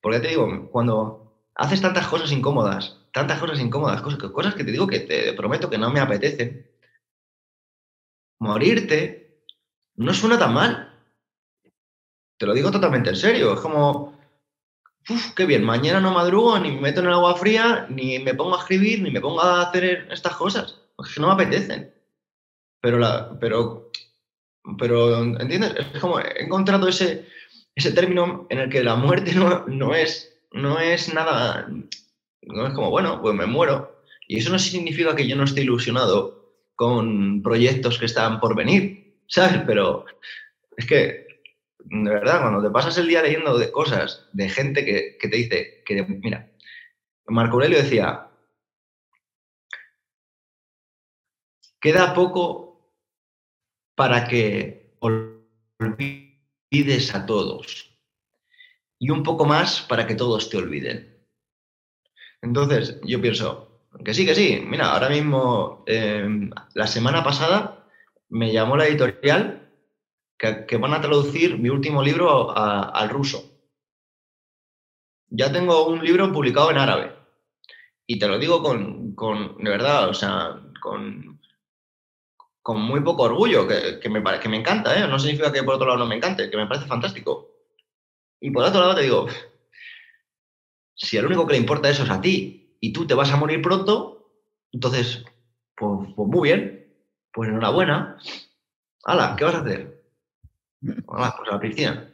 [0.00, 4.72] Porque te digo, cuando haces tantas cosas incómodas, tantas cosas incómodas, cosas, cosas que te
[4.72, 6.66] digo que te prometo que no me apetecen,
[8.38, 9.42] morirte
[9.96, 10.94] no suena tan mal.
[12.38, 13.54] Te lo digo totalmente en serio.
[13.54, 14.16] Es como,
[15.08, 18.34] uff, qué bien, mañana no madrugo, ni me meto en el agua fría, ni me
[18.34, 20.80] pongo a escribir, ni me pongo a hacer estas cosas.
[20.98, 21.92] Es que no me apetecen.
[22.80, 23.90] Pero, la, pero,
[24.78, 25.74] pero ¿entiendes?
[25.94, 27.26] Es como, he encontrado ese,
[27.74, 31.68] ese término en el que la muerte no, no, es, no es nada,
[32.42, 34.04] no es como, bueno, pues me muero.
[34.26, 36.38] Y eso no significa que yo no esté ilusionado
[36.74, 39.62] con proyectos que están por venir, ¿sabes?
[39.66, 40.04] Pero
[40.76, 41.26] es que,
[41.78, 45.82] de verdad, cuando te pasas el día leyendo de cosas, de gente que, te dice,
[45.84, 46.52] que, mira,
[47.26, 48.28] Marco Aurelio decía,
[51.80, 52.67] queda poco
[53.98, 54.94] para que
[55.80, 57.98] olvides a todos
[58.96, 61.26] y un poco más para que todos te olviden.
[62.40, 64.62] Entonces, yo pienso, que sí, que sí.
[64.64, 67.88] Mira, ahora mismo, em, la semana pasada
[68.28, 69.68] me llamó la editorial
[70.38, 73.50] que, van a traducir mi último libro al ruso.
[75.26, 77.16] Ya tengo un libro publicado en árabe.
[78.06, 81.37] Y te lo digo con, de verdad, o sea, con,
[82.68, 85.08] con muy poco orgullo, que, me, que me encanta, ¿eh?
[85.08, 87.48] No significa que por otro lado no me encante, que me parece fantástico.
[88.42, 89.26] Y por otro lado te digo,
[90.94, 93.38] si al único que le importa eso es a ti y tú te vas a
[93.38, 94.34] morir pronto,
[94.70, 95.24] entonces,
[95.74, 96.94] pues, pues muy bien,
[97.32, 98.18] pues enhorabuena.
[99.02, 100.04] Hala, ¿qué vas a hacer?
[101.08, 102.10] Hala, pues a la piscina.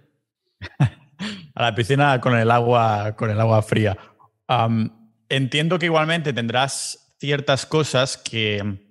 [1.56, 3.98] a la piscina con el agua, con el agua fría.
[5.28, 8.83] entiendo que igualmente tendrás ciertas cosas que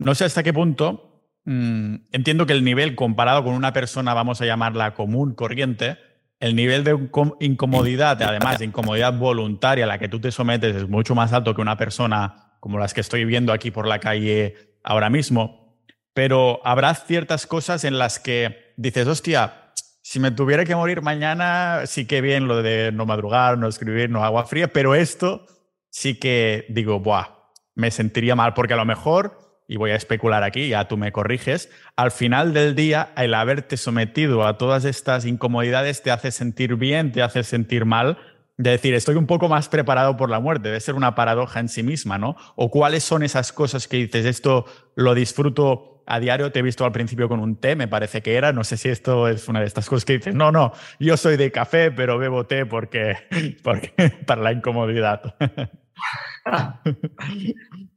[0.00, 1.28] no sé hasta qué punto.
[1.44, 5.98] Mm, entiendo que el nivel comparado con una persona, vamos a llamarla común, corriente,
[6.40, 6.98] el nivel de
[7.40, 11.54] incomodidad, además de incomodidad voluntaria a la que tú te sometes, es mucho más alto
[11.54, 15.76] que una persona como las que estoy viendo aquí por la calle ahora mismo.
[16.14, 19.72] Pero habrá ciertas cosas en las que dices, hostia,
[20.02, 24.08] si me tuviera que morir mañana, sí que bien lo de no madrugar, no escribir,
[24.08, 25.46] no agua fría, pero esto
[25.90, 27.26] sí que digo, buah,
[27.74, 31.12] me sentiría mal, porque a lo mejor y voy a especular aquí, ya tú me
[31.12, 36.74] corriges, al final del día, el haberte sometido a todas estas incomodidades te hace sentir
[36.74, 38.18] bien, te hace sentir mal,
[38.56, 41.68] de decir, estoy un poco más preparado por la muerte, debe ser una paradoja en
[41.68, 42.34] sí misma, ¿no?
[42.56, 44.64] O cuáles son esas cosas que dices, esto
[44.96, 48.34] lo disfruto a diario, te he visto al principio con un té, me parece que
[48.34, 51.16] era, no sé si esto es una de estas cosas que dices, no, no, yo
[51.16, 53.14] soy de café, pero bebo té porque,
[53.62, 53.92] porque
[54.26, 55.36] para la incomodidad.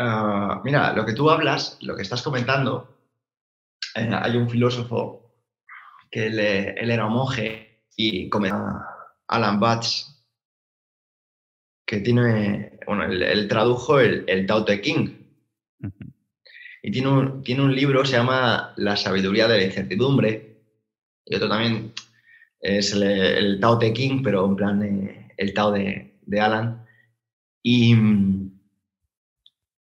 [0.00, 2.96] Ah, mira, lo que tú hablas, lo que estás comentando,
[3.96, 5.34] eh, hay un filósofo
[6.08, 8.86] que él, era monje y comentaba
[9.26, 10.04] Alan Batch,
[11.84, 15.16] que tiene, bueno, él, tradujo el, Tao Te King.
[16.80, 20.62] Y tiene un, tiene un libro, se llama La sabiduría de la incertidumbre.
[21.24, 21.92] Y otro también
[22.60, 26.86] es el, Tao Te King, pero en plan el Tao de, de Alan.
[27.64, 27.96] Y,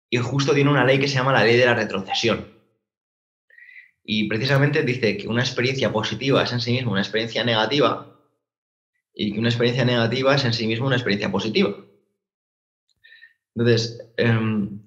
[0.10, 2.58] y justo tiene una ley que se llama la ley de la retrocesión.
[4.03, 8.18] Y precisamente dice que una experiencia positiva es en sí misma una experiencia negativa
[9.14, 11.76] y que una experiencia negativa es en sí misma una experiencia positiva.
[13.53, 14.80] Entonces, em,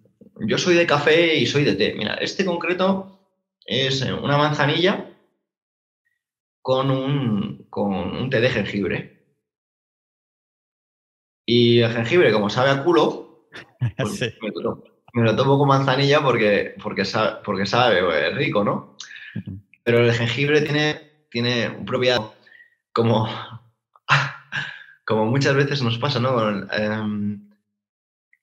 [0.47, 1.95] yo soy de café y soy de té.
[1.95, 3.29] Mira, este concreto
[3.66, 5.11] es una manzanilla
[6.62, 9.21] con un, con un té de jengibre.
[11.45, 13.49] Y el jengibre, como sabe a culo,
[13.99, 14.53] pues me
[15.13, 18.97] lo tomo con manzanilla porque, porque, sabe, porque sabe, es rico, ¿no?
[19.83, 21.01] Pero el jengibre tiene,
[21.31, 22.21] tiene propiedad
[22.93, 23.29] como,
[25.05, 26.49] como muchas veces nos pasa, ¿no?
[26.73, 27.51] Em,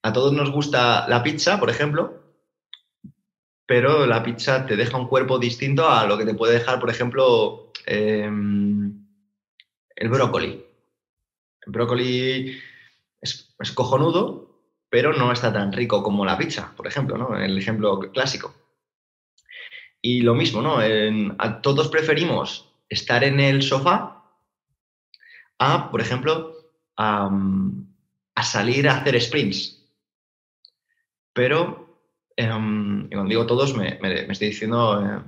[0.02, 2.22] a todos nos gusta la pizza, por ejemplo,
[3.66, 6.90] pero la pizza te deja un cuerpo distinto a lo que te puede dejar, por
[6.90, 9.06] ejemplo, em,
[9.96, 10.64] el brócoli.
[11.66, 12.58] El brócoli
[13.20, 14.47] es, es cojonudo,
[14.90, 17.36] pero no está tan rico como la pizza, por ejemplo, ¿no?
[17.36, 18.54] El ejemplo clásico.
[20.00, 20.78] Y lo mismo, ¿no?
[21.60, 24.22] todos preferimos estar en el sofá
[25.58, 26.54] a, por ejemplo,
[26.96, 27.30] a,
[28.42, 29.74] salir a hacer sprints.
[31.32, 32.00] Pero,
[32.36, 33.98] em, cuando digo todos, me,
[34.30, 35.20] estoy diciendo eh,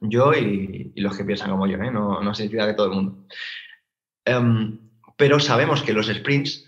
[0.00, 1.90] yo y, los que piensan como yo, ¿eh?
[1.90, 3.26] no, no significa que todo el mundo.
[4.24, 4.78] Em,
[5.16, 6.66] pero sabemos que los sprints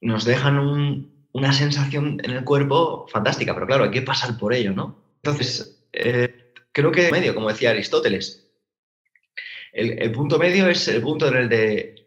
[0.00, 4.54] nos dejan un, una sensación en el cuerpo fantástica, pero claro, hay que pasar por
[4.54, 5.04] ello, ¿no?
[5.16, 8.48] Entonces, eh, creo que medio, como decía Aristóteles,
[9.72, 12.06] el, punto medio es el punto en el de,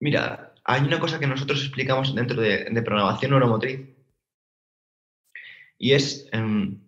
[0.00, 3.80] mira, hay una cosa que nosotros explicamos dentro de, programación neuromotriz
[5.76, 6.80] y es em,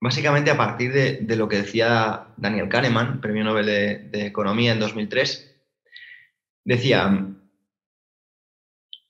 [0.00, 4.80] básicamente a partir de, lo que decía Daniel Kahneman, premio Nobel de, de Economía en
[4.80, 5.62] 2003,
[6.64, 7.37] decía,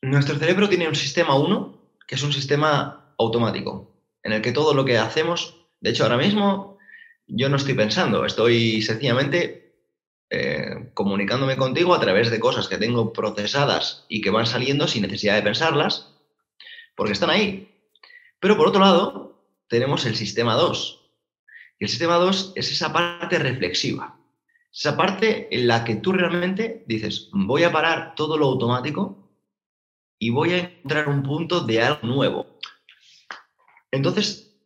[0.02, 4.74] nuestro cerebro tiene un sistema 1, que es un sistema automático, en el que todo
[4.74, 6.78] lo que hacemos, de hecho ahora mismo
[7.26, 9.74] yo no estoy pensando, estoy sencillamente
[10.30, 15.02] eh, comunicándome contigo a través de cosas que tengo procesadas y que van saliendo sin
[15.02, 16.14] necesidad de pensarlas,
[16.94, 17.74] porque están ahí.
[18.40, 21.10] Pero por otro lado, tenemos el sistema 2.
[21.80, 24.18] Y el sistema 2 es esa parte reflexiva.
[24.72, 29.27] Esa parte en la que tú realmente dices, voy a parar todo lo automático
[30.18, 32.58] y voy a encontrar un punto de algo nuevo.
[33.90, 34.56] Entonces,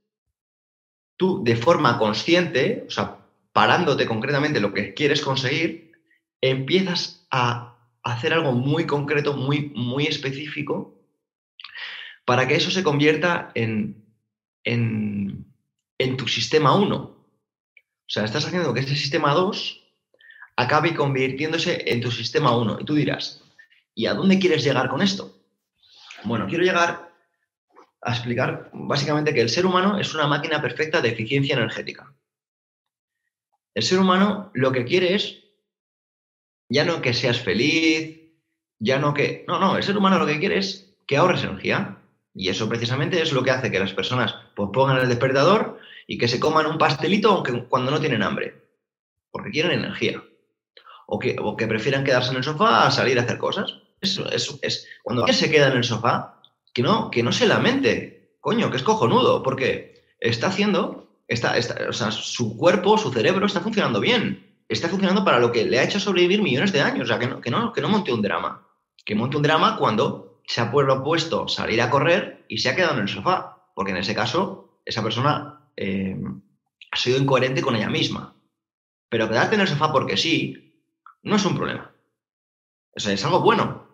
[1.17, 3.19] tú de forma consciente, o sea,
[3.53, 5.93] parándote concretamente lo que quieres conseguir,
[6.41, 10.99] empiezas a hacer algo muy concreto, muy, muy específico,
[12.25, 14.05] para que eso se convierta en,
[14.65, 15.47] en,
[15.99, 16.97] en tu sistema 1.
[16.97, 17.19] O
[18.07, 19.83] sea, estás haciendo que ese sistema 2
[20.57, 22.79] acabe convirtiéndose en tu sistema 1.
[22.81, 23.43] Y tú dirás,
[23.95, 25.42] ¿y a dónde quieres llegar con esto?
[26.25, 27.13] Bueno, quiero llegar
[28.01, 32.15] a explicar básicamente que el ser humano es una máquina perfecta de eficiencia energética.
[33.75, 35.43] El ser humano lo que quiere es
[36.69, 38.21] ya no que seas feliz,
[38.79, 39.45] ya no que...
[39.47, 41.99] No, no, el ser humano lo que quiere es que ahorres energía.
[42.35, 46.19] Y eso precisamente es lo que hace que las personas pues, pongan el despertador y
[46.19, 48.63] que se coman un pastelito aunque cuando no tienen hambre.
[49.31, 50.23] Porque quieren energía.
[51.07, 53.82] O que, o que prefieran quedarse en el sofá a salir a hacer cosas.
[54.03, 54.89] Es.
[55.03, 56.41] Cuando alguien se queda en el sofá,
[56.75, 58.37] que no, que no se lamente.
[58.41, 59.43] Coño, que es cojonudo.
[59.43, 61.09] Porque está haciendo.
[61.29, 65.53] Está, está, o sea, su cuerpo, su cerebro está funcionando bien está funcionando para lo
[65.53, 67.05] que le ha hecho sobrevivir millones de años.
[67.05, 68.67] O sea, que no, que no, que no monte un drama.
[69.05, 72.95] Que monte un drama cuando se ha propuesto salir a correr y se ha quedado
[72.95, 73.71] en el sofá.
[73.75, 76.17] Porque en ese caso, esa persona eh,
[76.91, 78.37] ha sido incoherente con ella misma.
[79.09, 80.83] Pero quedarte en el sofá porque sí,
[81.23, 81.93] no es un problema.
[82.95, 83.92] O sea, es algo bueno.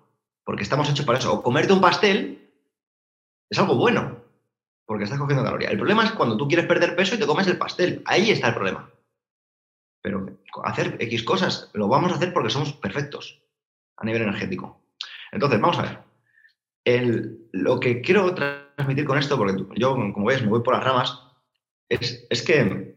[0.49, 1.31] Porque estamos hechos para eso.
[1.31, 2.49] O comerte un pastel
[3.51, 4.25] es algo bueno.
[4.87, 5.71] Porque estás cogiendo calorías.
[5.71, 8.01] El problema es cuando tú quieres perder peso y te comes el pastel.
[8.07, 8.91] Ahí está el problema.
[10.01, 13.43] Pero hacer X cosas lo vamos a hacer porque somos perfectos
[13.99, 14.81] a nivel energético.
[15.33, 15.83] Entonces, vamos a
[16.87, 17.37] ver.
[17.53, 21.25] lo que quiero transmitir con esto, porque yo, como ves, me voy por las ramas,
[21.91, 22.97] es, que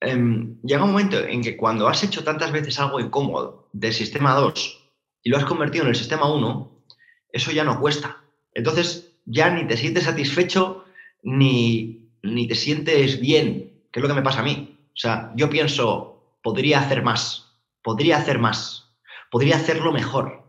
[0.00, 4.34] em, llega un momento en que cuando has hecho tantas veces algo incómodo del sistema
[4.34, 4.85] 2
[5.26, 6.84] y lo has convertido en el sistema 1,
[7.32, 8.22] eso ya no cuesta.
[8.54, 10.84] Entonces ya ni te sientes satisfecho
[11.24, 14.78] ni, ni te sientes bien, que es lo que me pasa a mí.
[14.86, 18.94] O sea, yo pienso, podría hacer más, podría hacer más,
[19.28, 20.44] podría hacerlo mejor.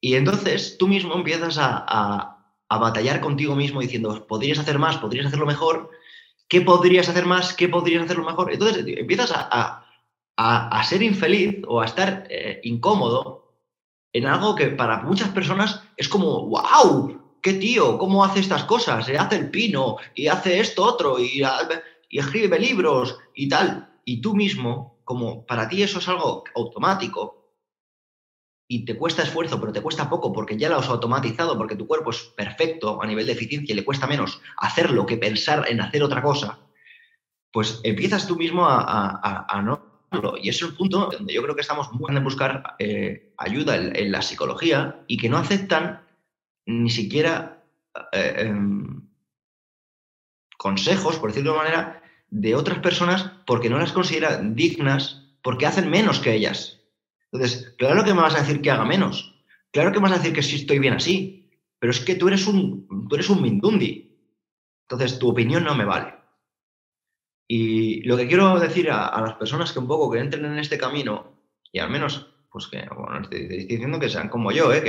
[0.00, 2.36] Y entonces tú mismo empiezas a,
[2.68, 5.92] batallar contigo mismo diciendo, podrías hacer más, podrías hacerlo mejor,
[6.48, 7.54] ¿qué podrías hacer más?
[7.54, 8.52] ¿Qué podrías hacerlo mejor?
[8.52, 9.84] Entonces empiezas a,
[10.82, 13.37] ser infeliz o a estar eh, incómodo
[14.18, 19.08] en algo que para muchas personas es como, wow, qué tío, ¿cómo hace estas cosas?
[19.08, 21.42] Hace el pino y hace esto otro y
[22.10, 23.88] y escribe libros y tal.
[24.04, 27.38] Y tú mismo, como para ti eso es algo automático
[28.66, 31.86] y te cuesta esfuerzo, pero te cuesta poco porque ya lo has automatizado, porque tu
[31.86, 35.80] cuerpo es perfecto a nivel de eficiencia y le cuesta menos hacerlo que pensar en
[35.80, 36.60] hacer otra cosa,
[37.50, 39.87] pues empiezas tú mismo a, no
[40.40, 44.12] y es el punto donde yo creo que estamos muy en buscar eh, ayuda en,
[44.12, 46.02] la psicología y que no aceptan
[46.66, 47.64] ni siquiera
[48.12, 49.08] eh, em,
[50.56, 55.66] consejos, por decirlo de una manera, de otras personas porque no las consideran dignas, porque
[55.66, 56.80] hacen menos que ellas.
[57.30, 59.34] Entonces, claro que me vas a decir que haga menos.
[59.70, 61.50] Claro que me vas a decir que sí estoy bien así.
[61.78, 64.16] Pero es que tú eres un, tú eres un mindundi.
[64.82, 66.14] Entonces, tu opinión no me vale.
[67.50, 70.76] Y lo que quiero decir a, las personas que un poco que entren en este
[70.76, 71.32] camino,
[71.72, 74.82] y al menos, pues que, bueno, estoy, diciendo que sean como yo, ¿eh?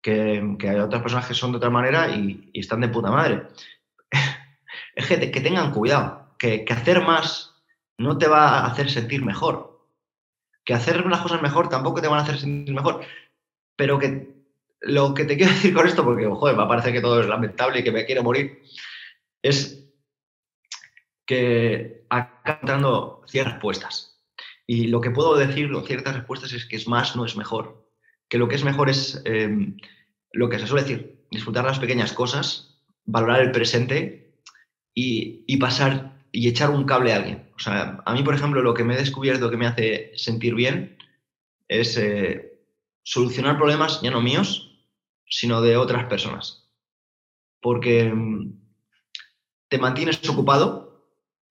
[0.00, 3.48] que, que, hay otras personas que son de otra manera y, están de puta madre
[4.94, 7.54] es que, tengan cuidado, que, hacer más
[7.98, 9.86] no te va a hacer sentir mejor.
[10.64, 13.04] Que hacer las cosas mejor tampoco te van a hacer sentir mejor.
[13.76, 14.34] Pero que
[14.80, 17.80] lo que te quiero decir con esto, porque, joder, me parece que todo es lamentable
[17.80, 18.62] y que me quiero morir,
[19.42, 19.83] es
[21.26, 24.20] que acá entrando ciertas respuestas.
[24.66, 27.90] Y lo que puedo decir, ciertas respuestas, es que es más, no es mejor.
[28.28, 29.76] Que lo que es mejor es em,
[30.32, 34.40] lo que se suele decir, disfrutar las pequeñas cosas, valorar el presente
[34.94, 37.50] y, pasar y echar un cable a alguien.
[37.56, 40.54] O sea, a mí, por ejemplo, lo que me he descubierto que me hace sentir
[40.54, 40.96] bien
[41.68, 42.60] es eh,
[43.02, 44.82] solucionar problemas ya no míos,
[45.28, 46.70] sino de otras personas.
[47.60, 48.52] Porque mm,
[49.68, 50.83] te mantienes ocupado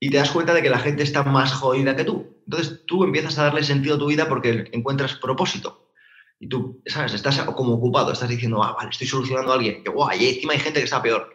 [0.03, 2.35] y te das cuenta de que la gente está más jodida que tú.
[2.45, 5.93] Entonces tú empiezas a darle sentido a tu vida porque encuentras propósito.
[6.41, 7.13] Y tú, ¿sabes?
[7.13, 9.81] Estás como ocupado, estás diciendo, ah, vale, estoy solucionando a alguien.
[9.85, 11.33] Y, guay, y encima hay gente que está peor.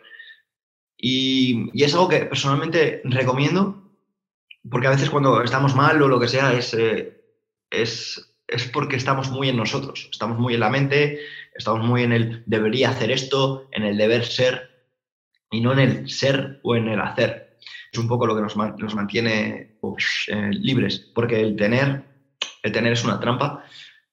[0.99, 3.91] Y, es algo que personalmente recomiendo,
[4.71, 7.23] porque a veces cuando estamos mal o lo que sea, es, eh,
[7.71, 11.21] es, es porque estamos muy en nosotros, estamos muy en la mente,
[11.55, 14.85] estamos muy en el debería hacer esto, en el deber ser,
[15.51, 17.48] y no en el ser o en el hacer.
[17.93, 19.79] Es un poco lo que nos, nos mantiene
[20.29, 22.05] eh, libres, porque el tener,
[22.63, 23.65] el tener es una trampa.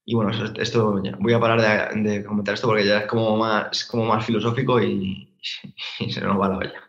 [0.06, 3.86] Y bueno, esto, voy a parar de, de, comentar esto porque ya es como más,
[3.86, 5.28] como más filosófico y,
[6.00, 6.85] y se nos va la olla.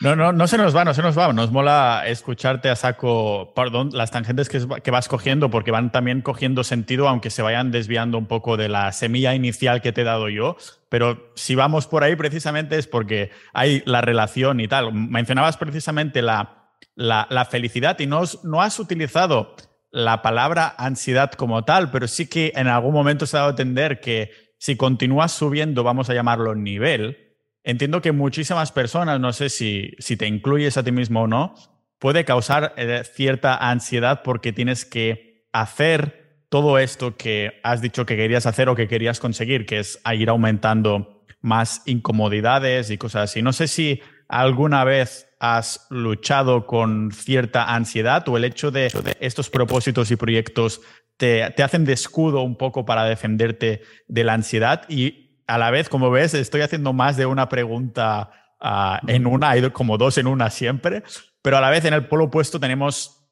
[0.00, 1.32] No, no, no se nos va, no se nos va.
[1.32, 6.64] Nos mola escucharte a saco, perdón, las tangentes que, vas cogiendo, porque van también cogiendo
[6.64, 10.28] sentido, aunque se vayan desviando un poco de la semilla inicial que te he dado
[10.28, 10.56] yo.
[10.88, 14.92] Pero si vamos por ahí, precisamente es porque hay la relación y tal.
[14.92, 19.54] Mencionabas precisamente la, la, la felicidad y no, no has utilizado
[19.90, 23.52] la palabra ansiedad como tal, pero sí que en algún momento se ha dado a
[23.52, 27.29] entender que si continúas subiendo, vamos a llamarlo nivel,
[27.64, 31.54] entiendo que muchísimas personas, no sé si, si te incluyes a ti mismo o no,
[31.98, 38.16] puede causar eh, cierta ansiedad porque tienes que hacer todo esto que has dicho que
[38.16, 43.42] querías hacer o que querías conseguir, que es ir aumentando más incomodidades y cosas así.
[43.42, 48.90] No sé si alguna vez has luchado con cierta ansiedad o el hecho de
[49.20, 50.80] estos propósitos y proyectos
[51.16, 55.88] te, hacen de escudo un poco para defenderte de la ansiedad y a la vez,
[55.88, 58.30] como ves, estoy haciendo más de una pregunta
[58.60, 61.02] ah, en una, hay como dos en una siempre,
[61.42, 63.26] pero a la vez en el polo opuesto tenemos,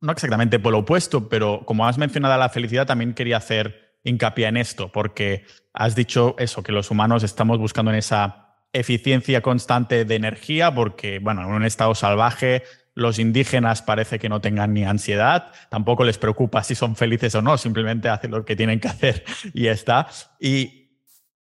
[0.00, 4.56] no exactamente polo opuesto, pero como has mencionado la felicidad, también quería hacer hincapié en
[4.56, 10.14] esto, porque has dicho eso, que los humanos estamos buscando en esa eficiencia constante de
[10.14, 12.62] energía, porque, bueno, en un estado salvaje
[12.94, 17.42] los indígenas parece que no tengan ni ansiedad, tampoco les preocupa si son felices o
[17.42, 19.22] no, simplemente hacen lo que tienen que hacer
[19.52, 20.08] y ya está.
[20.40, 20.85] Y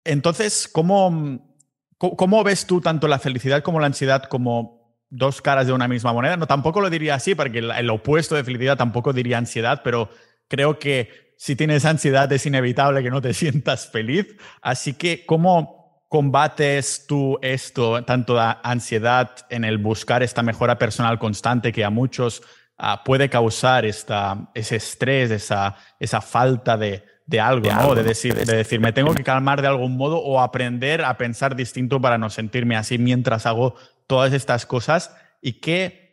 [0.06, 1.56] entonces, ¿cómo,
[1.98, 6.14] cómo ves tú tanto la felicidad como la ansiedad como dos caras de una misma
[6.14, 6.38] moneda?
[6.38, 10.10] No, tampoco lo diría así, porque el opuesto de felicidad tampoco diría ansiedad, pero
[10.48, 14.36] creo que si tienes ansiedad es inevitable que no te sientas feliz.
[14.62, 15.76] Así que, ¿cómo,
[16.08, 21.90] combates tú esto, tanto la ansiedad en el buscar esta mejora personal constante que a
[21.90, 22.42] muchos
[22.78, 27.04] ah, puede causar esta, ese estrés, esa, esa falta de,
[27.40, 27.96] algo, ¿no?
[27.96, 31.56] De decir, de decir, me tengo que calmar de algún modo o aprender a pensar
[31.56, 33.76] distinto para no sentirme así mientras hago
[34.08, 36.06] todas estas cosas y que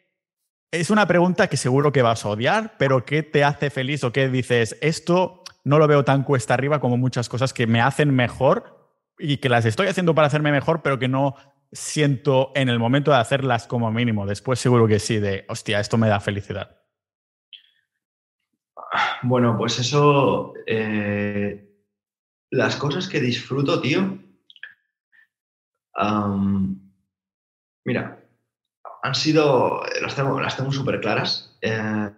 [0.71, 4.13] es una pregunta que seguro que vas a odiar, pero ¿qué te hace feliz o
[4.13, 4.79] qué dices?
[4.81, 9.37] Esto no lo veo tan cuesta arriba como muchas cosas que me hacen mejor y
[9.37, 11.37] que las estoy haciendo para hacerme mejor, pero que no
[11.73, 14.27] siento en el momento de hacerlas como mínimo.
[14.27, 16.82] Después seguro que sí, de, hostia, esto me da felicidad.
[19.23, 21.67] Bueno, pues eso, eh,
[22.51, 24.19] las cosas que disfruto, tío,
[27.85, 28.23] mira,
[29.03, 31.59] han sido, las tengo, las súper claras.
[31.63, 32.11] Eh,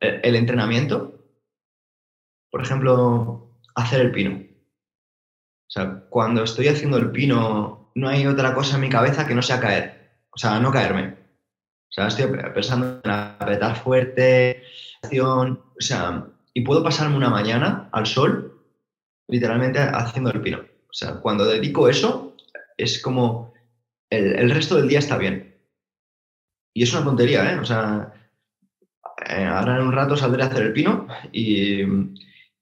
[0.00, 1.24] el entrenamiento,
[2.50, 4.36] por ejemplo, hacer el pino.
[4.36, 9.34] O sea, cuando estoy haciendo el pino, no hay otra cosa en mi cabeza que
[9.34, 10.22] no sea caer.
[10.30, 11.18] O sea, no caerme.
[11.90, 14.62] O sea, estoy pensando en apretar fuerte,
[15.02, 18.64] o sea, y puedo pasarme una mañana al sol,
[19.28, 20.58] literalmente haciendo el pino.
[20.58, 22.34] O sea, cuando dedico eso,
[22.76, 23.52] es como
[24.10, 25.56] el, resto del día está bien.
[26.74, 27.58] Y es una tontería, ¿eh?
[27.58, 28.12] O sea,
[29.28, 31.82] eh, ahora en un rato saldré a hacer el pino y,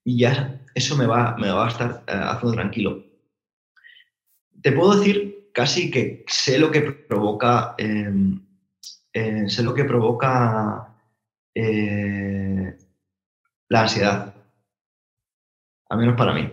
[0.05, 3.05] y ya eso me va, me va a estar eh, haciendo tranquilo.
[4.61, 8.35] Te puedo decir casi que sé lo que provoca, eh,
[9.49, 10.96] sé lo que provoca
[11.59, 12.77] eh,
[13.71, 14.35] la ansiedad,
[15.89, 16.53] al menos para mí.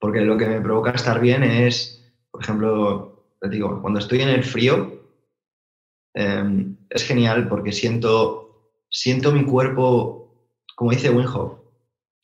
[0.00, 4.30] Porque lo que me provoca estar bien es, por ejemplo, te digo, cuando estoy en
[4.30, 5.00] el frío,
[6.12, 10.34] em, es genial porque siento, siento mi cuerpo,
[10.74, 11.60] como dice Winhoff,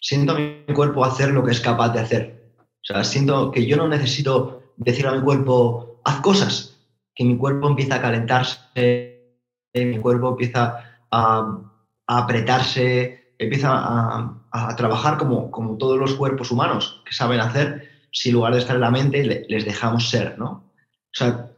[0.01, 2.53] siento mi cuerpo hacer lo que es capaz de hacer.
[2.59, 6.85] O sea, siento que yo no necesito decir a mi cuerpo, haz cosas,
[7.15, 9.37] que mi cuerpo empieza a calentarse,
[9.75, 11.61] mi cuerpo empieza a,
[12.07, 18.37] apretarse, empieza a, trabajar como, como, todos los cuerpos humanos que saben hacer, si en
[18.37, 20.51] lugar de estar en la mente les dejamos ser, ¿no?
[20.51, 21.51] O sea,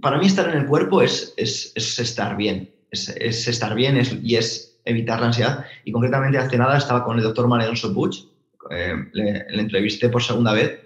[0.00, 3.08] para mí estar en el cuerpo es, es, estar bien, es,
[3.48, 5.64] estar bien y es evitar la ansiedad.
[5.84, 8.24] Y concretamente hace nada estaba con el doctor Mariano Butch,
[8.70, 10.80] eh, le, entrevisté por segunda vez,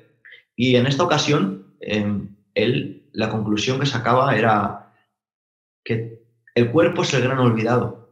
[0.57, 4.93] y en esta ocasión em, él, la conclusión que sacaba era
[5.85, 6.23] que
[6.55, 8.04] el cuerpo es el gran olvidado,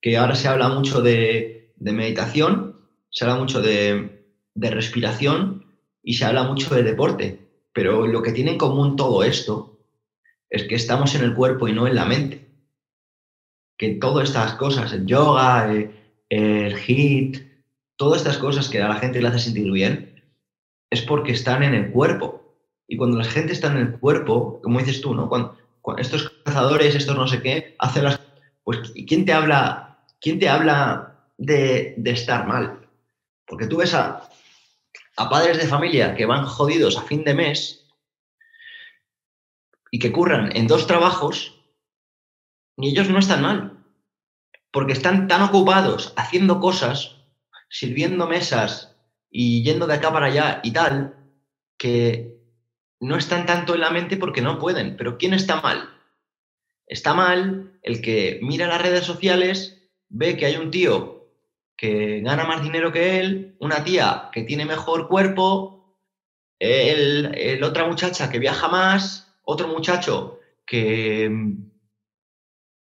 [0.00, 2.76] que ahora se habla mucho de, meditación,
[3.10, 4.24] se habla mucho de,
[4.54, 5.66] de respiración
[6.02, 9.78] y se habla mucho de deporte, pero lo que tiene en común todo esto
[10.50, 12.48] es que estamos en el cuerpo y no en la mente
[13.78, 15.72] que todas estas cosas, el yoga,
[16.28, 17.38] el, HIT,
[17.96, 20.24] todas estas cosas que a la gente le hace sentir bien,
[20.90, 22.56] es porque están en el cuerpo.
[22.88, 25.28] Y cuando la gente está en el cuerpo, como dices tú, ¿no?
[25.28, 25.56] Cuando,
[25.96, 28.20] estos cazadores, estos no sé qué, hacen las...
[28.64, 29.87] Pues, ¿quién te habla,
[30.20, 32.88] quién te habla de, estar mal?
[33.46, 34.28] Porque tú ves a,
[35.16, 37.86] a padres de familia que van jodidos a fin de mes
[39.90, 41.58] y que curran en dos trabajos
[42.78, 43.84] ni ellos no están mal,
[44.70, 47.16] porque están tan ocupados haciendo cosas,
[47.68, 48.96] sirviendo mesas
[49.30, 51.16] y yendo de acá para allá y tal,
[51.76, 52.38] que
[53.00, 54.96] no están tanto en la mente porque no pueden.
[54.96, 55.90] Pero ¿quién está mal?
[56.86, 59.77] Está mal el que mira las redes sociales,
[60.08, 61.28] ve que hay un tío
[61.76, 65.96] que gana más dinero que él, una tía que tiene mejor cuerpo,
[66.58, 71.30] el, otra muchacha que viaja más, otro muchacho que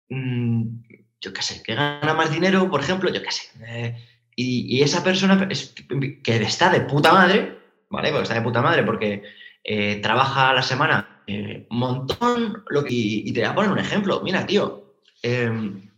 [0.09, 0.81] Mm,
[1.21, 3.95] yo qué sé, que gana más dinero, por ejemplo, yo qué sé, eh,
[4.35, 7.59] y, esa persona que está de puta madre,
[7.89, 8.09] ¿vale?
[8.09, 9.23] Porque está de puta madre porque
[9.63, 12.63] eh, trabaja a la semana un montón.
[12.69, 14.21] Lo y, te voy a poner un ejemplo.
[14.23, 15.88] Mira, tío, em,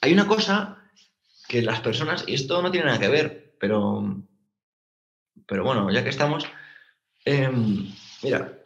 [0.00, 0.80] hay una cosa
[1.48, 4.22] que las personas, y esto no tiene nada que ver, pero,
[5.46, 6.44] pero bueno, ya que estamos,
[7.24, 7.92] em,
[8.22, 8.60] mira,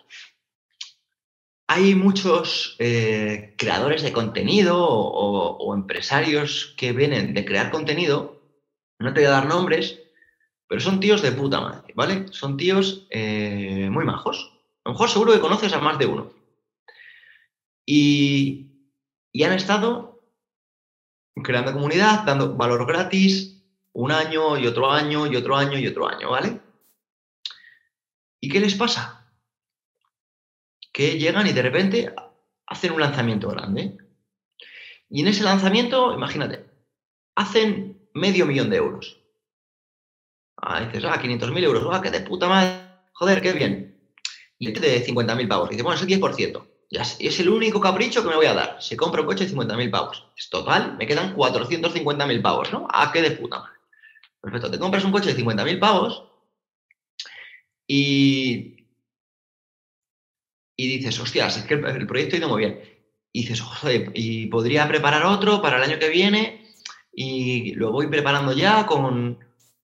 [1.66, 8.40] hay muchos eh, creadores de contenido o, empresarios que vienen de crear contenido,
[8.98, 9.98] no te voy a dar nombres,
[10.68, 12.26] pero son tíos de puta madre, ¿vale?
[12.30, 14.52] Son tíos eh, muy majos.
[14.84, 16.32] A lo mejor seguro que conoces a más de uno.
[17.86, 18.66] Y,
[19.32, 20.13] y han estado
[21.42, 23.62] creando comunidad, dando valor gratis,
[23.92, 26.60] un año y otro año y otro año y otro año, ¿vale?
[28.40, 29.30] ¿Y qué les pasa?
[30.92, 32.14] Que llegan y de repente
[32.66, 33.96] hacen un lanzamiento grande.
[35.08, 36.66] Y en ese lanzamiento, imagínate,
[37.34, 39.20] hacen medio millón de euros.
[40.56, 42.80] Ah, dices, ah, 500.000 euros, ah, qué de puta madre,
[43.12, 44.12] joder, qué bien.
[44.58, 45.68] Y de 50.000 pavos.
[45.68, 48.76] Y dice, bueno, es el 10% es el único capricho que me voy a dar.
[48.80, 50.26] Se compra un coche de 50.000 pavos.
[50.36, 52.86] Es total, me quedan 450.000 pavos, ¿no?
[52.90, 53.72] Ah, qué de puta madre.
[54.40, 56.24] Perfecto, te compras un coche de 50.000 pavos
[57.86, 58.76] y,
[60.76, 62.80] y dices, hostias, es que el, proyecto ha ido muy bien.
[63.32, 66.66] Y dices, joder, y podría preparar otro para el año que viene
[67.12, 69.38] y lo voy preparando ya con,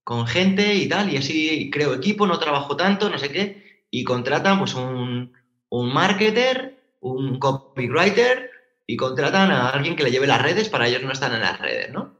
[0.04, 4.04] con gente y tal, y así creo equipo, no trabajo tanto, no sé qué, y
[4.04, 5.32] contratan pues un,
[5.68, 8.50] un marketer un copywriter
[8.86, 11.58] y contratan a alguien que le lleve las redes para ellos no están en las
[11.58, 12.18] redes, ¿no?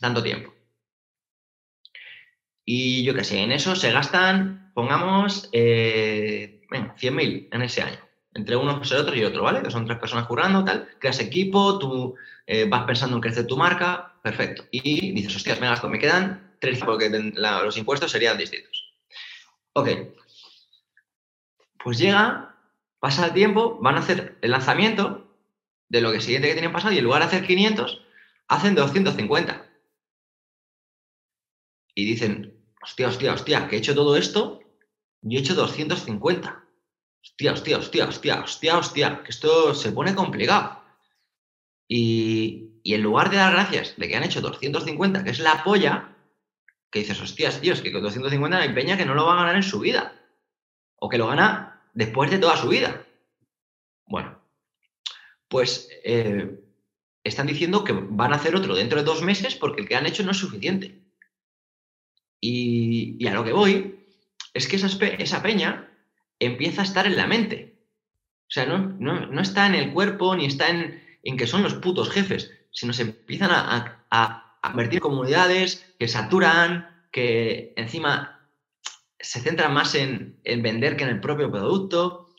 [0.00, 0.54] Tanto tiempo.
[2.64, 6.60] Y yo qué sé, en eso se gastan, pongamos, eh,
[6.96, 7.98] 100.000 en ese año,
[8.34, 9.62] entre uno, el otro y otro, ¿vale?
[9.62, 12.14] Que son tres personas currando, tal, creas equipo, tú
[12.46, 14.64] eh, vas pensando en crecer tu marca, perfecto.
[14.70, 18.92] Y dices, hostias, me gasto, me quedan tres, porque los impuestos serían distintos.
[19.72, 19.88] Ok.
[21.82, 22.47] Pues llega
[23.00, 25.28] Pasa el tiempo, van a hacer el lanzamiento
[25.88, 28.02] de lo que siguiente que tienen pasado y en lugar de hacer 500,
[28.48, 29.70] hacen 250.
[31.94, 34.60] Y dicen, hostia, hostia, hostia, que he hecho todo esto
[35.22, 36.64] y he hecho 250.
[37.22, 40.82] Hostia, hostia, hostia, hostia, hostia, hostia, que esto se pone complicado.
[41.88, 45.62] Y, y en lugar de dar gracias de que han hecho 250, que es la
[45.64, 46.16] polla,
[46.90, 49.36] que dices, hostias, tío, es que con 250 hay peña que no lo va a
[49.36, 50.14] ganar en su vida.
[50.96, 53.04] O que lo gana después de toda su vida.
[54.06, 54.40] Bueno,
[55.48, 56.60] pues eh,
[57.24, 60.06] están diciendo que van a hacer otro dentro de dos meses porque el que han
[60.06, 61.02] hecho no es suficiente.
[62.40, 64.06] Y, a lo que voy
[64.54, 65.90] es que esa, peña
[66.38, 67.82] empieza a estar en la mente.
[68.42, 71.74] O sea, no, no, está en el cuerpo ni está en, en, que son los
[71.74, 78.37] putos jefes, sino se empiezan a, a, a en comunidades que saturan, que encima
[79.20, 82.30] se centra más en, vender que en el propio producto.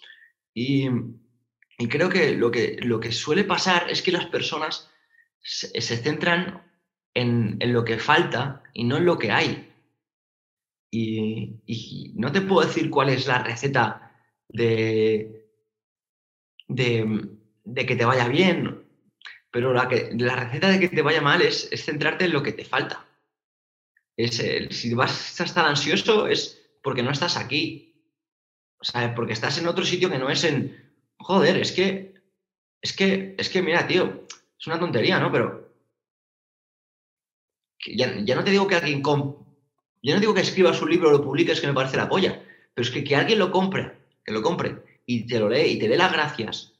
[0.53, 0.87] Y,
[1.89, 4.89] creo que lo, que lo que suele pasar es que las personas
[5.41, 6.63] se, centran
[7.13, 9.73] en, lo que falta y no en lo que hay.
[10.91, 14.11] Y, no te puedo decir cuál es la receta
[14.47, 15.47] de,
[16.67, 18.83] de, que te vaya bien,
[19.51, 22.53] pero la, que, la receta de que te vaya mal es, centrarte en lo que
[22.53, 23.05] te falta.
[24.17, 24.35] Es
[24.71, 27.85] si vas a estar ansioso, es porque no estás aquí.
[28.79, 30.93] O sea, porque estás en otro sitio que no es en.
[31.17, 32.13] Joder, es que.
[32.81, 34.25] Es que, es que, mira, tío,
[34.57, 35.31] es una tontería, ¿no?
[35.31, 35.73] Pero.
[37.85, 39.01] Ya, no te digo que alguien.
[39.01, 42.41] Yo no digo que escribas un libro o lo publiques que me parece la polla,
[42.73, 45.79] pero es que que alguien lo compre, que lo compre y te lo lee y
[45.79, 46.73] te dé las gracias.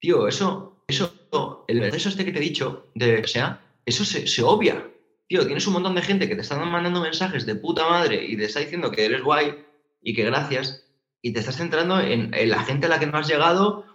[0.00, 4.26] Tío, eso, eso, el proceso este que te he dicho, de, o sea, eso se,
[4.26, 4.93] se obvia
[5.28, 8.36] tío, tienes un montón de gente que te están mandando mensajes de puta madre y
[8.36, 9.64] te está diciendo que eres guay
[10.02, 10.86] y que gracias,
[11.22, 13.86] y te estás centrando en, la gente a la que no has llegado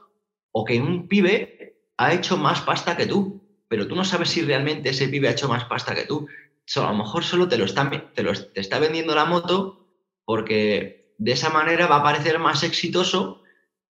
[0.51, 4.41] o que un pibe ha hecho más pasta que tú, pero tú no sabes si
[4.41, 6.27] realmente ese pibe ha hecho más pasta que tú.
[6.75, 9.87] a lo mejor solo te lo, está, te está vendiendo la moto
[10.25, 13.43] porque de esa manera va a parecer más exitoso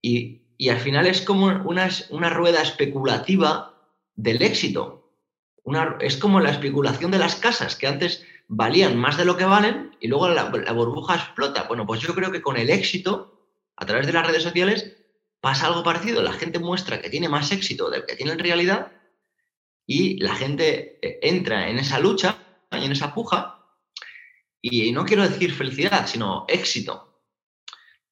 [0.02, 3.74] y, al final es como una rueda especulativa
[4.16, 5.01] del éxito
[5.99, 9.95] es como la especulación de las casas, que antes valían más de lo que valen
[9.99, 11.64] y luego la, burbuja explota.
[11.64, 14.97] Bueno, pues yo creo que con el éxito, a través de las redes sociales,
[15.39, 16.22] pasa algo parecido.
[16.22, 18.91] La gente muestra que tiene más éxito del que tiene en realidad
[19.88, 22.38] y la gente eh, entra en esa lucha
[22.72, 23.66] y en esa puja.
[24.62, 27.24] Y no quiero decir felicidad, sino éxito.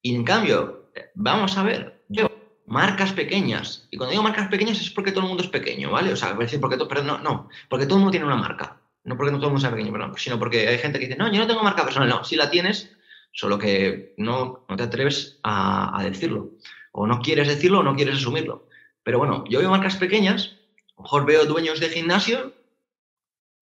[0.02, 2.28] Y en cambio, eh, vamos a ver, yo
[2.70, 3.88] marcas pequeñas.
[3.90, 6.12] Y cuando digo marcas pequeñas es porque todo el mundo es pequeño, ¿vale?
[6.12, 8.80] O sea, porque todo, pero no, no, porque todo el mundo tiene una marca.
[9.02, 11.18] No porque no todo el mundo sea pequeño, perdón, sino porque hay gente que dice,
[11.18, 12.08] no, yo no tengo marca personal.
[12.08, 12.96] No, si la tienes,
[13.32, 16.50] solo que no, te atreves a, a decirlo.
[16.92, 18.68] O no quieres decirlo o no quieres asumirlo.
[19.02, 20.56] Pero bueno, yo veo marcas pequeñas,
[20.90, 22.52] a lo mejor veo dueños de gimnasio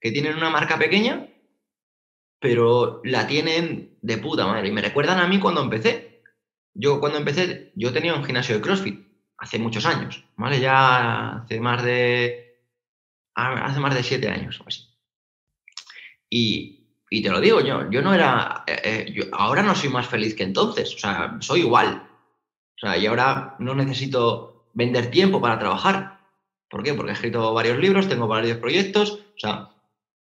[0.00, 1.28] que tienen una marca pequeña,
[2.40, 4.68] pero la tienen de puta madre.
[4.68, 6.07] Y me recuerdan a mí cuando empecé.
[6.80, 9.04] Yo cuando empecé, yo tenía un gimnasio de CrossFit
[9.36, 10.60] hace muchos años, ¿vale?
[10.60, 12.62] Ya hace más de,
[13.34, 14.62] hace más de siete años.
[16.30, 19.90] Y, y te lo digo, yo, yo no era, eh, eh, yo ahora no soy
[19.90, 22.08] más feliz que entonces, o sea, soy igual.
[22.76, 26.20] O sea, y ahora no necesito vender tiempo para trabajar.
[26.70, 26.94] ¿Por qué?
[26.94, 29.70] Porque he escrito varios libros, tengo varios proyectos, o sea,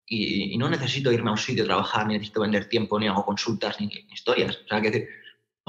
[0.08, 3.24] y, no necesito irme a un sitio a trabajar, ni necesito vender tiempo, ni hago
[3.24, 4.58] consultas, ni, ni historias.
[4.66, 5.10] O sea, que decir,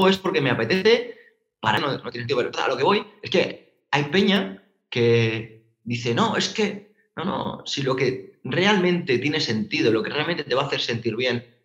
[0.07, 1.17] es porque me apetece,
[1.61, 5.65] para no, no tiene sentido, pero a lo que voy es que hay peña que
[5.83, 10.45] dice, no, es que, no, no, si lo que realmente tiene sentido, lo que realmente
[10.45, 11.57] te va a hacer sentir bien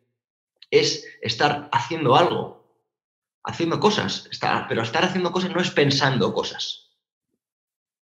[0.72, 2.66] es estar haciendo algo,
[3.44, 6.90] haciendo cosas, estar, pero estar haciendo cosas no es pensando cosas,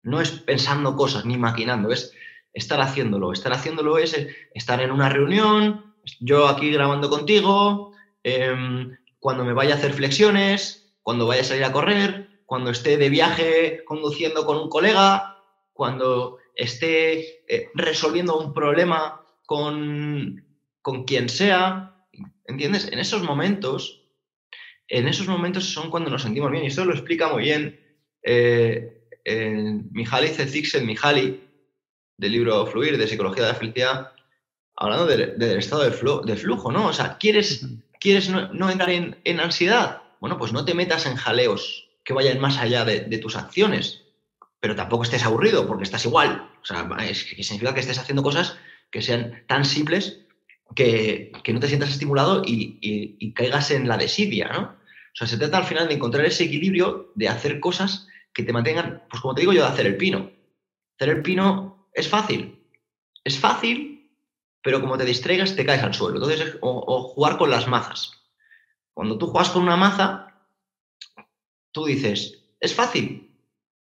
[0.03, 2.13] no es pensando cosas ni maquinando, es
[2.57, 3.33] estar haciéndolo.
[3.33, 4.17] Estar haciéndolo es
[4.55, 7.93] estar en una reunión, yo aquí grabando contigo,
[8.25, 8.89] eh,
[9.27, 13.11] cuando me vaya a hacer flexiones, cuando vaya a salir a correr, cuando esté de
[13.11, 20.47] viaje conduciendo con un colega, cuando esté eh, resolviendo un problema con,
[20.81, 22.07] con quien sea.
[22.45, 22.87] ¿Entiendes?
[22.93, 24.05] En esos momentos,
[24.87, 26.63] en esos momentos son cuando nos sentimos bien.
[26.63, 27.81] Y esto lo explica muy bien
[28.23, 31.41] eh, eh, Mihaly Csikszentmihalyi,
[32.17, 34.13] del libro Fluir, de Psicología de la Felicidad,
[34.77, 36.87] hablando del, estado de, de, flujo, ¿no?
[36.87, 37.67] O sea, ¿quieres,
[38.01, 40.03] quieres no, entrar en, ansiedad?
[40.21, 44.05] Bueno, pues no te metas en jaleos que vayan más allá de, tus acciones,
[44.61, 46.51] pero tampoco estés aburrido porque estás igual.
[46.63, 48.57] O sea, es que significa que estés haciendo cosas
[48.91, 50.21] que sean tan simples
[50.75, 54.61] que, que no te sientas estimulado y, y, caigas en la desidia, ¿no?
[54.63, 58.53] O sea, se trata al final de encontrar ese equilibrio de hacer cosas que te
[58.53, 60.31] mantengan, pues como te digo yo, de hacer el pino.
[60.99, 62.59] Hacer el pino es fácil.
[63.25, 63.96] Es fácil,
[64.67, 66.17] pero como te distraigas te caes al suelo.
[66.17, 68.11] Entonces, o, o, jugar con las mazas.
[68.93, 70.43] Cuando tú juegas con una maza,
[71.71, 73.31] tú dices, es fácil.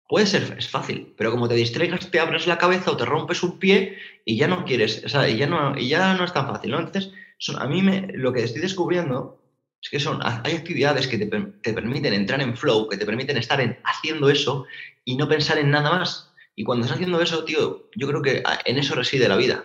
[0.09, 3.45] Puede ser, es fácil, pero como te distraigas, te abres la cabeza o te rompes
[3.45, 6.33] un pie y ya no quieres, o sea, y ya no, y ya no es
[6.33, 6.75] tan fácil.
[6.75, 9.41] Entonces, son, a mí me, lo que estoy descubriendo
[9.81, 13.37] es que son, hay actividades que te, te, permiten entrar en flow, que te permiten
[13.37, 14.66] estar en, haciendo eso
[15.05, 16.33] y no pensar en nada más.
[16.57, 19.64] Y cuando estás haciendo eso, tío, yo creo que en eso reside la vida.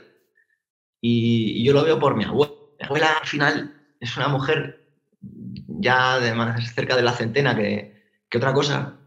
[1.02, 2.54] Y, yo lo veo por mi abuela.
[2.80, 4.88] Mi abuela, al final, es una mujer
[5.22, 9.00] ya de más cerca de la centena que, que otra cosa,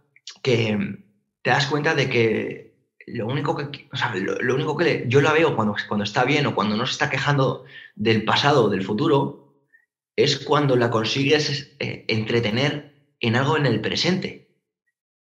[0.42, 0.98] que
[1.42, 2.72] te das cuenta de que
[3.06, 6.46] lo único que, o sea, lo, único que yo la veo cuando, cuando está bien
[6.46, 7.64] o cuando no se está quejando
[7.94, 9.54] del pasado o del futuro,
[10.16, 14.50] es cuando la consigues eh, entretener en algo en el presente.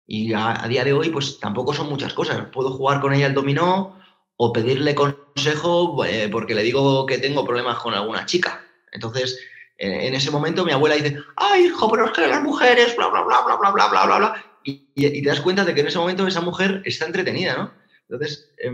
[0.06, 2.46] Y a, a, día de hoy, pues tampoco son muchas cosas.
[2.46, 3.99] Puedo jugar con ella el dominó
[4.42, 8.64] o pedirle consejo eh, porque le digo que tengo problemas con alguna chica.
[8.90, 9.38] Entonces,
[9.76, 13.08] eh, en ese momento mi abuela dice, ay, hijo, pero es que las mujeres, bla,
[13.08, 14.44] bla, bla, bla, bla, bla, bla, bla, bla.
[14.64, 17.74] Y, y, te das cuenta de que en ese momento esa mujer está entretenida, ¿no?
[18.08, 18.72] Entonces, eh,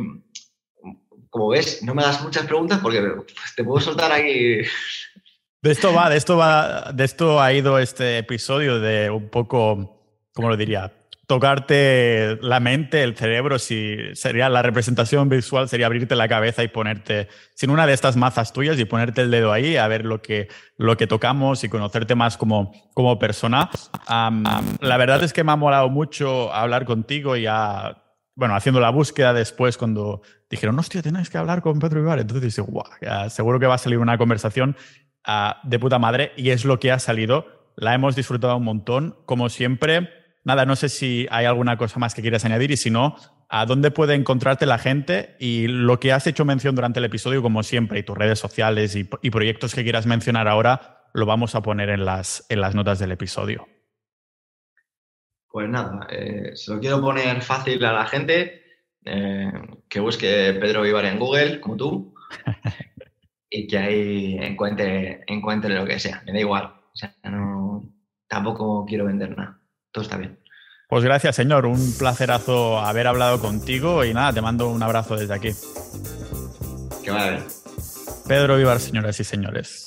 [1.30, 4.62] como ves, no me das muchas preguntas porque pues, te puedo soltar ahí.
[5.62, 10.00] De esto va, de esto va, de esto ha ido este episodio de un poco,
[10.32, 10.95] ¿cómo lo diría?
[11.26, 16.68] Tocarte la mente, el cerebro, si sería la representación visual, sería abrirte la cabeza y
[16.68, 20.22] ponerte sin una de estas mazas tuyas y ponerte el dedo ahí a ver lo
[20.22, 23.70] que, lo que tocamos y conocerte más como, como persona.
[24.08, 28.04] La verdad es que me ha molado mucho hablar contigo y a,
[28.36, 32.20] bueno, haciendo la búsqueda después cuando dijeron, hostia, tenéis que hablar con Pedro Ibar.
[32.20, 32.84] Entonces dice, guau,
[33.30, 34.76] seguro que va a salir una conversación
[35.26, 37.46] uh, de puta madre y es lo que ha salido.
[37.74, 39.18] La hemos disfrutado un montón.
[39.26, 40.08] Como siempre,
[40.46, 43.16] Nada, no sé si hay alguna cosa más que quieras añadir y si no,
[43.48, 45.34] ¿a dónde puede encontrarte la gente?
[45.40, 48.94] Y lo que has hecho mención durante el episodio, como siempre, y tus redes sociales
[48.94, 52.76] y, y proyectos que quieras mencionar ahora, lo vamos a poner en las, en las
[52.76, 53.66] notas del episodio.
[55.48, 58.62] Pues nada, eh, se lo quiero poner fácil a la gente,
[59.04, 59.50] eh,
[59.88, 62.14] que busque Pedro Vivar en Google, como tú,
[63.50, 66.22] y que ahí encuentre, encuentre lo que sea.
[66.24, 67.82] Me da igual, o sea, no,
[68.28, 69.60] tampoco quiero vender nada
[69.96, 70.38] todo está bien.
[70.88, 71.64] Pues gracias, señor.
[71.64, 75.50] Un placerazo haber hablado contigo y nada, te mando un abrazo desde aquí.
[77.08, 77.44] Vaya bien.
[78.28, 79.84] Pedro Vivar, señoras y señores.